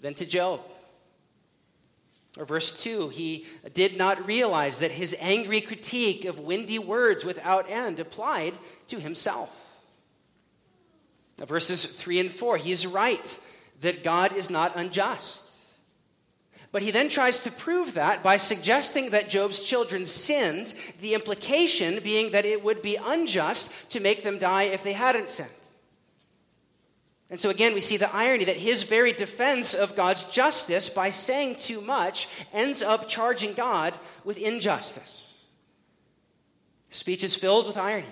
than 0.00 0.14
to 0.14 0.26
Job. 0.26 0.60
Or 2.38 2.44
verse 2.44 2.82
2, 2.82 3.08
he 3.10 3.46
did 3.72 3.96
not 3.96 4.26
realize 4.26 4.78
that 4.78 4.90
his 4.90 5.16
angry 5.20 5.60
critique 5.60 6.24
of 6.24 6.38
windy 6.38 6.78
words 6.78 7.24
without 7.24 7.70
end 7.70 7.98
applied 8.00 8.54
to 8.88 9.00
himself. 9.00 9.50
Now, 11.38 11.46
verses 11.46 11.84
3 11.84 12.20
and 12.20 12.30
4, 12.30 12.56
he's 12.56 12.86
right 12.86 13.40
that 13.80 14.02
God 14.02 14.34
is 14.34 14.50
not 14.50 14.76
unjust. 14.76 15.45
But 16.72 16.82
he 16.82 16.90
then 16.90 17.08
tries 17.08 17.42
to 17.44 17.50
prove 17.50 17.94
that 17.94 18.22
by 18.22 18.36
suggesting 18.36 19.10
that 19.10 19.28
Job's 19.28 19.62
children 19.62 20.04
sinned, 20.04 20.74
the 21.00 21.14
implication 21.14 22.00
being 22.02 22.32
that 22.32 22.44
it 22.44 22.62
would 22.64 22.82
be 22.82 22.98
unjust 23.02 23.90
to 23.92 24.00
make 24.00 24.22
them 24.22 24.38
die 24.38 24.64
if 24.64 24.82
they 24.82 24.92
hadn't 24.92 25.30
sinned. 25.30 25.48
And 27.28 27.40
so 27.40 27.50
again, 27.50 27.74
we 27.74 27.80
see 27.80 27.96
the 27.96 28.14
irony 28.14 28.44
that 28.44 28.56
his 28.56 28.84
very 28.84 29.12
defense 29.12 29.74
of 29.74 29.96
God's 29.96 30.28
justice 30.30 30.88
by 30.88 31.10
saying 31.10 31.56
too 31.56 31.80
much 31.80 32.28
ends 32.52 32.82
up 32.82 33.08
charging 33.08 33.54
God 33.54 33.98
with 34.24 34.38
injustice. 34.38 35.44
speech 36.90 37.24
is 37.24 37.34
filled 37.34 37.66
with 37.66 37.76
irony. 37.76 38.06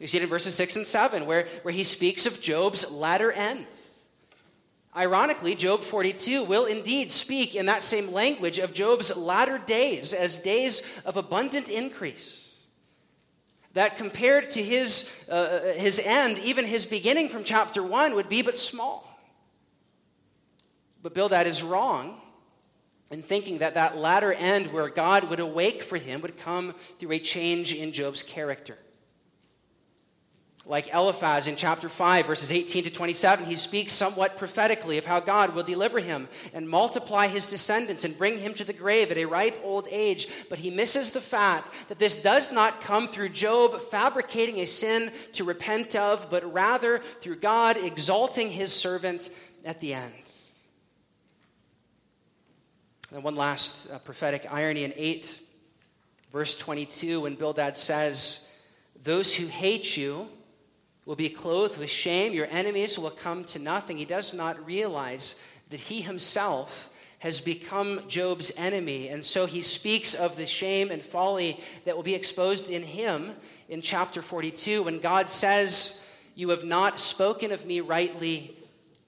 We 0.00 0.06
see 0.06 0.18
it 0.18 0.22
in 0.22 0.28
verses 0.28 0.54
6 0.54 0.76
and 0.76 0.86
7, 0.86 1.26
where, 1.26 1.46
where 1.62 1.74
he 1.74 1.84
speaks 1.84 2.26
of 2.26 2.40
Job's 2.40 2.90
latter 2.90 3.30
end. 3.30 3.66
Ironically, 4.96 5.54
Job 5.54 5.82
42 5.82 6.42
will 6.42 6.66
indeed 6.66 7.10
speak 7.10 7.54
in 7.54 7.66
that 7.66 7.82
same 7.82 8.12
language 8.12 8.58
of 8.58 8.74
Job's 8.74 9.16
latter 9.16 9.58
days 9.58 10.12
as 10.12 10.42
days 10.42 10.84
of 11.04 11.16
abundant 11.16 11.68
increase. 11.68 12.58
That 13.74 13.96
compared 13.96 14.50
to 14.50 14.62
his, 14.62 15.08
uh, 15.28 15.32
uh, 15.32 15.72
his 15.74 16.00
end, 16.00 16.38
even 16.38 16.64
his 16.64 16.84
beginning 16.84 17.28
from 17.28 17.44
chapter 17.44 17.84
1 17.84 18.16
would 18.16 18.28
be 18.28 18.42
but 18.42 18.56
small. 18.56 19.06
But 21.02 21.14
Bildad 21.14 21.46
is 21.46 21.62
wrong 21.62 22.20
in 23.12 23.22
thinking 23.22 23.58
that 23.58 23.74
that 23.74 23.96
latter 23.96 24.32
end 24.32 24.72
where 24.72 24.88
God 24.88 25.30
would 25.30 25.38
awake 25.38 25.84
for 25.84 25.98
him 25.98 26.20
would 26.22 26.36
come 26.36 26.74
through 26.98 27.12
a 27.12 27.18
change 27.20 27.72
in 27.72 27.92
Job's 27.92 28.24
character. 28.24 28.76
Like 30.66 30.92
Eliphaz 30.92 31.46
in 31.46 31.56
chapter 31.56 31.88
5, 31.88 32.26
verses 32.26 32.52
18 32.52 32.84
to 32.84 32.90
27, 32.90 33.46
he 33.46 33.56
speaks 33.56 33.92
somewhat 33.92 34.36
prophetically 34.36 34.98
of 34.98 35.06
how 35.06 35.18
God 35.18 35.54
will 35.54 35.62
deliver 35.62 36.00
him 36.00 36.28
and 36.52 36.68
multiply 36.68 37.28
his 37.28 37.46
descendants 37.46 38.04
and 38.04 38.16
bring 38.16 38.38
him 38.38 38.52
to 38.54 38.64
the 38.64 38.74
grave 38.74 39.10
at 39.10 39.16
a 39.16 39.24
ripe 39.24 39.58
old 39.64 39.88
age. 39.90 40.28
But 40.50 40.58
he 40.58 40.70
misses 40.70 41.12
the 41.12 41.20
fact 41.20 41.72
that 41.88 41.98
this 41.98 42.22
does 42.22 42.52
not 42.52 42.82
come 42.82 43.08
through 43.08 43.30
Job 43.30 43.80
fabricating 43.80 44.58
a 44.58 44.66
sin 44.66 45.10
to 45.32 45.44
repent 45.44 45.96
of, 45.96 46.28
but 46.28 46.52
rather 46.52 46.98
through 46.98 47.36
God 47.36 47.78
exalting 47.78 48.50
his 48.50 48.70
servant 48.70 49.30
at 49.64 49.80
the 49.80 49.94
end. 49.94 50.12
And 53.12 53.24
one 53.24 53.34
last 53.34 53.90
uh, 53.90 53.98
prophetic 53.98 54.46
irony 54.50 54.84
in 54.84 54.92
8, 54.94 55.40
verse 56.32 56.56
22, 56.58 57.22
when 57.22 57.34
Bildad 57.34 57.76
says, 57.76 58.48
Those 59.02 59.34
who 59.34 59.46
hate 59.46 59.96
you, 59.96 60.28
will 61.10 61.16
be 61.16 61.28
clothed 61.28 61.76
with 61.76 61.90
shame. 61.90 62.32
Your 62.32 62.46
enemies 62.52 62.96
will 62.96 63.10
come 63.10 63.42
to 63.42 63.58
nothing. 63.58 63.96
He 63.96 64.04
does 64.04 64.32
not 64.32 64.64
realize 64.64 65.42
that 65.70 65.80
he 65.80 66.02
himself 66.02 66.88
has 67.18 67.40
become 67.40 68.02
Job's 68.06 68.52
enemy. 68.56 69.08
And 69.08 69.24
so 69.24 69.44
he 69.44 69.60
speaks 69.60 70.14
of 70.14 70.36
the 70.36 70.46
shame 70.46 70.92
and 70.92 71.02
folly 71.02 71.58
that 71.84 71.96
will 71.96 72.04
be 72.04 72.14
exposed 72.14 72.70
in 72.70 72.84
him 72.84 73.32
in 73.68 73.82
chapter 73.82 74.22
42 74.22 74.84
when 74.84 75.00
God 75.00 75.28
says, 75.28 76.00
You 76.36 76.50
have 76.50 76.64
not 76.64 77.00
spoken 77.00 77.50
of 77.50 77.66
me 77.66 77.80
rightly 77.80 78.56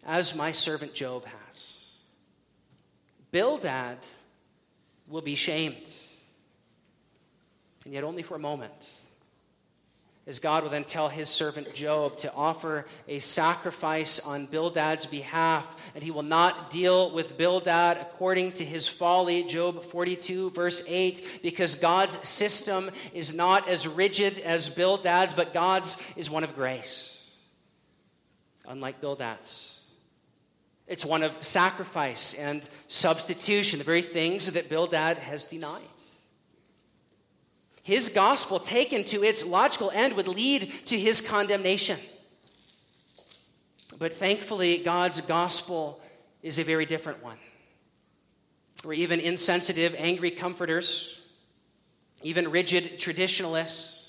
as 0.05 0.35
my 0.35 0.51
servant 0.51 0.95
Job 0.95 1.25
has. 1.25 1.93
Bildad 3.31 3.99
will 5.07 5.23
be 5.23 5.37
shamed, 5.37 5.89
and 7.85 7.95
yet 7.95 8.03
only 8.03 8.23
for 8.23 8.35
a 8.35 8.41
moment 8.41 8.99
as 10.27 10.39
God 10.39 10.63
will 10.63 10.71
then 10.71 10.85
tell 10.85 11.09
his 11.09 11.29
servant 11.29 11.75
Job 11.75 12.17
to 12.19 12.33
offer 12.33 12.87
a 13.09 13.19
sacrifice 13.19 14.21
on 14.21 14.47
Bildad's 14.47 15.05
behalf, 15.05 15.91
and 15.95 16.05
he 16.05 16.13
will 16.13 16.23
not 16.23 16.71
deal 16.71 17.11
with 17.11 17.37
Bildad 17.37 17.99
according 17.99 18.53
to 18.53 18.65
his 18.65 18.87
folly. 18.87 19.43
Job 19.43 19.83
42, 19.83 20.51
verse 20.51 20.85
8, 20.87 21.41
because 21.43 21.75
God's 21.75 22.13
system 22.27 22.91
is 23.13 23.35
not 23.35 23.69
as 23.69 23.89
rigid 23.89 24.39
as 24.39 24.69
Bildad's, 24.69 25.35
but 25.35 25.53
God's 25.53 26.01
is 26.17 26.31
one 26.31 26.45
of 26.45 26.55
grace, 26.55 27.29
unlike 28.69 29.01
Bildad's. 29.01 29.81
It's 30.87 31.05
one 31.05 31.23
of 31.23 31.43
sacrifice 31.43 32.35
and 32.35 32.69
substitution, 32.87 33.79
the 33.79 33.85
very 33.85 34.03
things 34.03 34.53
that 34.53 34.69
Bildad 34.69 35.19
has 35.19 35.47
denied. 35.47 35.83
His 37.83 38.09
gospel, 38.09 38.61
taken 38.61 39.05
to 39.05 39.25
its 39.25 39.45
logical 39.45 39.91
end, 39.91 40.15
would 40.15 40.29
lead 40.29 40.73
to 40.87 40.99
his 40.99 41.21
condemnation. 41.21 41.99
But 43.99 44.13
thankfully, 44.13 44.79
God's 44.79 45.21
gospel 45.21 46.01
is 46.43 46.59
a 46.59 46.65
very 46.65 46.87
different 46.87 47.23
one. 47.23 47.39
or 48.85 48.93
even 48.93 49.21
insensitive, 49.21 49.95
angry 49.97 50.31
comforters, 50.31 51.21
even 52.23 52.51
rigid 52.51 52.99
traditionalists, 52.99 54.02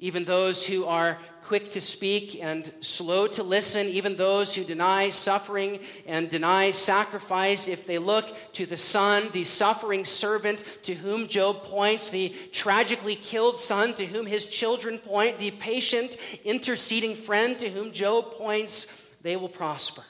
even 0.00 0.24
those 0.24 0.66
who 0.66 0.86
are 0.86 1.18
quick 1.42 1.72
to 1.72 1.80
speak 1.80 2.42
and 2.42 2.72
slow 2.80 3.26
to 3.26 3.42
listen, 3.42 3.86
even 3.86 4.16
those 4.16 4.54
who 4.54 4.64
deny 4.64 5.10
suffering 5.10 5.78
and 6.06 6.30
deny 6.30 6.70
sacrifice, 6.70 7.68
if 7.68 7.86
they 7.86 7.98
look 7.98 8.34
to 8.54 8.64
the 8.64 8.78
Son, 8.78 9.28
the 9.32 9.44
suffering 9.44 10.06
servant 10.06 10.64
to 10.84 10.94
whom 10.94 11.28
Job 11.28 11.64
points, 11.64 12.08
the 12.08 12.34
tragically 12.52 13.14
killed 13.14 13.58
son 13.58 13.92
to 13.94 14.06
whom 14.06 14.24
his 14.26 14.46
children 14.46 14.98
point, 14.98 15.38
the 15.38 15.50
patient, 15.50 16.16
interceding 16.44 17.14
friend 17.14 17.58
to 17.58 17.68
whom 17.68 17.92
Job 17.92 18.32
points, 18.32 18.86
they 19.20 19.36
will 19.36 19.48
prosper. 19.48 20.02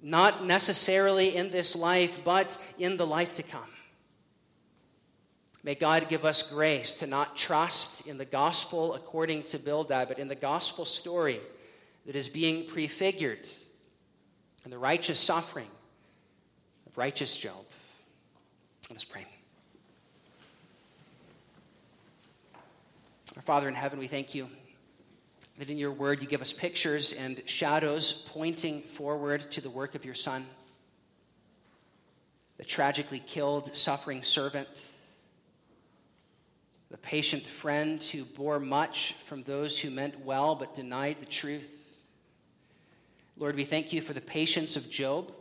Not 0.00 0.44
necessarily 0.46 1.36
in 1.36 1.50
this 1.50 1.76
life, 1.76 2.20
but 2.24 2.56
in 2.78 2.96
the 2.96 3.06
life 3.06 3.34
to 3.34 3.42
come. 3.42 3.75
May 5.66 5.74
God 5.74 6.08
give 6.08 6.24
us 6.24 6.48
grace 6.48 6.94
to 6.98 7.08
not 7.08 7.34
trust 7.34 8.06
in 8.06 8.18
the 8.18 8.24
gospel 8.24 8.94
according 8.94 9.42
to 9.42 9.58
Bildad, 9.58 10.06
but 10.06 10.20
in 10.20 10.28
the 10.28 10.36
gospel 10.36 10.84
story 10.84 11.40
that 12.06 12.14
is 12.14 12.28
being 12.28 12.68
prefigured 12.68 13.48
in 14.64 14.70
the 14.70 14.78
righteous 14.78 15.18
suffering 15.18 15.66
of 16.86 16.96
righteous 16.96 17.36
Job. 17.36 17.64
Let 18.88 18.98
us 18.98 19.04
pray. 19.04 19.26
Our 23.34 23.42
Father 23.42 23.66
in 23.66 23.74
heaven, 23.74 23.98
we 23.98 24.06
thank 24.06 24.36
you 24.36 24.48
that 25.58 25.68
in 25.68 25.78
your 25.78 25.90
word 25.90 26.22
you 26.22 26.28
give 26.28 26.42
us 26.42 26.52
pictures 26.52 27.12
and 27.12 27.42
shadows 27.46 28.24
pointing 28.28 28.82
forward 28.82 29.40
to 29.50 29.60
the 29.60 29.70
work 29.70 29.96
of 29.96 30.04
your 30.04 30.14
Son, 30.14 30.46
the 32.56 32.64
tragically 32.64 33.18
killed, 33.18 33.74
suffering 33.74 34.22
servant 34.22 34.68
the 36.90 36.96
patient 36.96 37.42
friend 37.42 38.02
who 38.02 38.24
bore 38.24 38.60
much 38.60 39.14
from 39.14 39.42
those 39.42 39.78
who 39.78 39.90
meant 39.90 40.24
well 40.24 40.54
but 40.54 40.74
denied 40.74 41.16
the 41.20 41.26
truth. 41.26 41.72
Lord, 43.36 43.56
we 43.56 43.64
thank 43.64 43.92
you 43.92 44.00
for 44.00 44.12
the 44.12 44.20
patience 44.20 44.76
of 44.76 44.88
Job, 44.88 45.32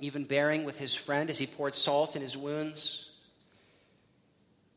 even 0.00 0.24
bearing 0.24 0.64
with 0.64 0.78
his 0.78 0.94
friend 0.94 1.30
as 1.30 1.38
he 1.38 1.46
poured 1.46 1.74
salt 1.74 2.16
in 2.16 2.22
his 2.22 2.36
wounds. 2.36 3.10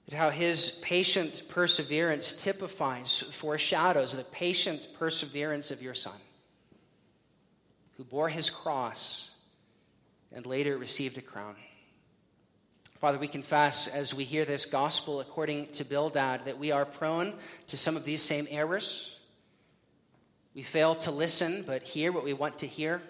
And 0.08 0.18
how 0.18 0.30
his 0.30 0.80
patient 0.82 1.44
perseverance 1.50 2.42
typifies, 2.42 3.22
foreshadows 3.32 4.16
the 4.16 4.24
patient 4.24 4.88
perseverance 4.98 5.72
of 5.72 5.82
your 5.82 5.94
Son, 5.94 6.18
who 7.98 8.04
bore 8.04 8.30
his 8.30 8.50
cross 8.50 9.36
and 10.32 10.46
later 10.46 10.78
received 10.78 11.18
a 11.18 11.22
crown. 11.22 11.56
Father, 13.00 13.18
we 13.18 13.30
confess 13.30 13.88
as 13.88 14.14
we 14.14 14.26
hear 14.26 14.44
this 14.44 14.66
gospel 14.66 15.22
according 15.22 15.68
to 15.68 15.86
Bildad 15.86 16.44
that 16.44 16.60
we 16.60 16.72
are 16.72 16.84
prone 16.84 17.34
to 17.68 17.78
some 17.78 17.96
of 17.96 18.04
these 18.04 18.22
same 18.22 18.46
errors. 18.52 19.16
We 20.54 20.64
fail 20.64 20.96
to 20.96 21.12
listen 21.12 21.64
but 21.66 21.82
hear 21.82 22.12
what 22.12 22.26
we 22.26 22.34
want 22.34 22.60
to 22.60 22.68
hear. 22.68 23.02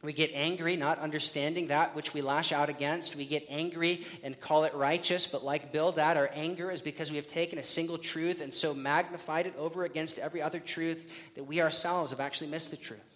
We 0.00 0.12
get 0.12 0.30
angry, 0.32 0.76
not 0.76 1.00
understanding 1.00 1.66
that 1.68 1.96
which 1.96 2.14
we 2.14 2.22
lash 2.22 2.52
out 2.52 2.68
against. 2.68 3.16
We 3.16 3.26
get 3.26 3.46
angry 3.48 4.04
and 4.22 4.40
call 4.40 4.62
it 4.62 4.74
righteous, 4.74 5.26
but 5.26 5.44
like 5.44 5.72
Bildad, 5.72 6.16
our 6.16 6.30
anger 6.32 6.70
is 6.70 6.80
because 6.80 7.10
we 7.10 7.16
have 7.16 7.26
taken 7.26 7.58
a 7.58 7.64
single 7.64 7.98
truth 7.98 8.40
and 8.40 8.54
so 8.54 8.72
magnified 8.72 9.48
it 9.48 9.56
over 9.58 9.82
against 9.82 10.20
every 10.20 10.40
other 10.40 10.60
truth 10.60 11.12
that 11.34 11.42
we 11.44 11.60
ourselves 11.60 12.12
have 12.12 12.20
actually 12.20 12.50
missed 12.50 12.70
the 12.70 12.76
truth. 12.76 13.11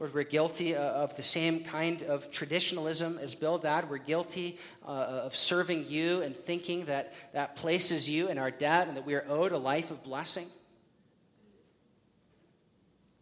Lord, 0.00 0.14
we're 0.14 0.22
guilty 0.22 0.74
uh, 0.74 0.80
of 0.80 1.14
the 1.16 1.22
same 1.22 1.62
kind 1.62 2.02
of 2.04 2.30
traditionalism 2.30 3.18
as 3.18 3.34
Bildad. 3.34 3.90
We're 3.90 3.98
guilty 3.98 4.56
uh, 4.82 4.88
of 5.26 5.36
serving 5.36 5.84
you 5.88 6.22
and 6.22 6.34
thinking 6.34 6.86
that 6.86 7.12
that 7.34 7.54
places 7.54 8.08
you 8.08 8.28
in 8.28 8.38
our 8.38 8.50
debt 8.50 8.88
and 8.88 8.96
that 8.96 9.04
we 9.04 9.12
are 9.12 9.26
owed 9.28 9.52
a 9.52 9.58
life 9.58 9.90
of 9.90 10.02
blessing. 10.02 10.46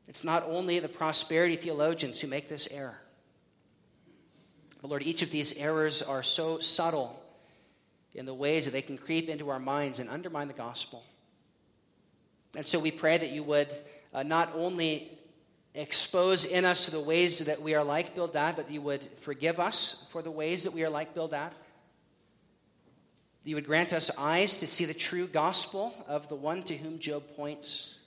It's 0.06 0.22
not 0.22 0.44
only 0.46 0.78
the 0.78 0.88
prosperity 0.88 1.56
theologians 1.56 2.20
who 2.20 2.28
make 2.28 2.48
this 2.48 2.68
error. 2.70 3.00
But 4.80 4.88
Lord, 4.90 5.02
each 5.02 5.22
of 5.22 5.32
these 5.32 5.56
errors 5.56 6.00
are 6.00 6.22
so 6.22 6.60
subtle 6.60 7.20
in 8.14 8.24
the 8.24 8.32
ways 8.32 8.66
that 8.66 8.70
they 8.70 8.82
can 8.82 8.98
creep 8.98 9.28
into 9.28 9.48
our 9.48 9.58
minds 9.58 9.98
and 9.98 10.08
undermine 10.08 10.46
the 10.46 10.54
gospel. 10.54 11.04
And 12.54 12.64
so 12.64 12.78
we 12.78 12.92
pray 12.92 13.18
that 13.18 13.32
you 13.32 13.42
would 13.42 13.72
uh, 14.14 14.22
not 14.22 14.52
only 14.54 15.17
expose 15.74 16.44
in 16.44 16.64
us 16.64 16.87
the 16.87 17.00
ways 17.00 17.40
that 17.40 17.62
we 17.62 17.74
are 17.74 17.85
like 17.85 18.14
Bildad, 18.14 18.57
but 18.57 18.70
you 18.70 18.81
would 18.83 19.04
forgive 19.04 19.61
us 19.61 20.07
for 20.11 20.22
the 20.22 20.31
ways 20.31 20.64
that 20.64 20.72
we 20.72 20.85
are 20.85 20.90
like 20.90 21.14
Bildad. 21.14 21.52
You 23.44 23.54
would 23.54 23.66
grant 23.66 23.92
us 23.92 24.11
eyes 24.18 24.59
to 24.59 24.66
see 24.66 24.85
the 24.85 24.92
true 24.92 25.26
gospel 25.26 25.94
of 26.07 26.28
the 26.28 26.35
one 26.35 26.62
to 26.64 26.76
whom 26.76 26.98
Job 26.98 27.22
points. 27.35 27.98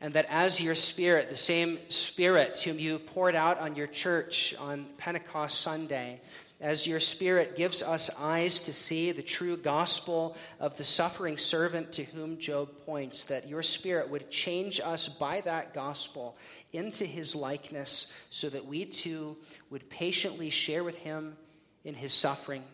And 0.00 0.14
that 0.14 0.26
as 0.30 0.60
your 0.60 0.74
spirit, 0.74 1.28
the 1.28 1.36
same 1.36 1.78
spirit 1.90 2.58
whom 2.58 2.78
you 2.78 2.98
poured 2.98 3.34
out 3.34 3.58
on 3.58 3.74
your 3.74 3.86
church 3.86 4.54
on 4.58 4.86
Pentecost 4.98 5.60
Sunday, 5.60 6.20
as 6.60 6.86
your 6.86 7.00
Spirit 7.00 7.54
gives 7.54 7.82
us 7.82 8.10
eyes 8.18 8.60
to 8.60 8.72
see 8.72 9.12
the 9.12 9.22
true 9.22 9.56
gospel 9.56 10.36
of 10.58 10.76
the 10.78 10.84
suffering 10.84 11.36
servant 11.36 11.92
to 11.92 12.04
whom 12.04 12.38
Job 12.38 12.70
points, 12.86 13.24
that 13.24 13.48
your 13.48 13.62
Spirit 13.62 14.08
would 14.08 14.30
change 14.30 14.80
us 14.80 15.08
by 15.08 15.42
that 15.42 15.74
gospel 15.74 16.36
into 16.72 17.04
his 17.04 17.36
likeness 17.36 18.12
so 18.30 18.48
that 18.48 18.64
we 18.64 18.86
too 18.86 19.36
would 19.68 19.90
patiently 19.90 20.48
share 20.48 20.82
with 20.82 20.98
him 20.98 21.36
in 21.84 21.94
his 21.94 22.12
suffering, 22.12 22.64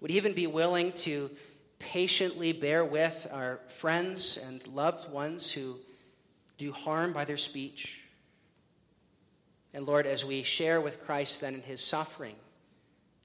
would 0.00 0.12
even 0.12 0.32
be 0.32 0.46
willing 0.46 0.92
to 0.92 1.30
patiently 1.80 2.52
bear 2.52 2.84
with 2.84 3.26
our 3.32 3.60
friends 3.68 4.38
and 4.38 4.66
loved 4.68 5.10
ones 5.10 5.50
who 5.50 5.76
do 6.56 6.72
harm 6.72 7.12
by 7.12 7.24
their 7.24 7.36
speech. 7.36 8.00
And 9.74 9.84
Lord, 9.86 10.06
as 10.06 10.24
we 10.24 10.44
share 10.44 10.80
with 10.80 11.04
Christ 11.04 11.40
then 11.40 11.54
in 11.54 11.62
his 11.62 11.82
suffering, 11.82 12.36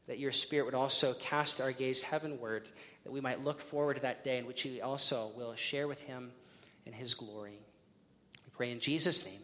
that 0.10 0.18
your 0.18 0.32
Spirit 0.32 0.66
would 0.66 0.74
also 0.74 1.14
cast 1.14 1.62
our 1.62 1.72
gaze 1.72 2.02
heavenward, 2.02 2.68
that 3.04 3.12
we 3.12 3.22
might 3.22 3.44
look 3.44 3.62
forward 3.62 3.94
to 3.94 4.02
that 4.02 4.24
day 4.24 4.40
in 4.40 4.48
which 4.48 4.66
we 4.66 4.82
also 4.82 5.32
will 5.38 5.54
share 5.54 5.88
with 5.88 6.02
him 6.02 6.32
in 6.88 6.94
his 6.94 7.14
glory. 7.14 7.60
We 8.44 8.52
pray 8.52 8.72
in 8.72 8.80
Jesus' 8.80 9.24
name. 9.24 9.40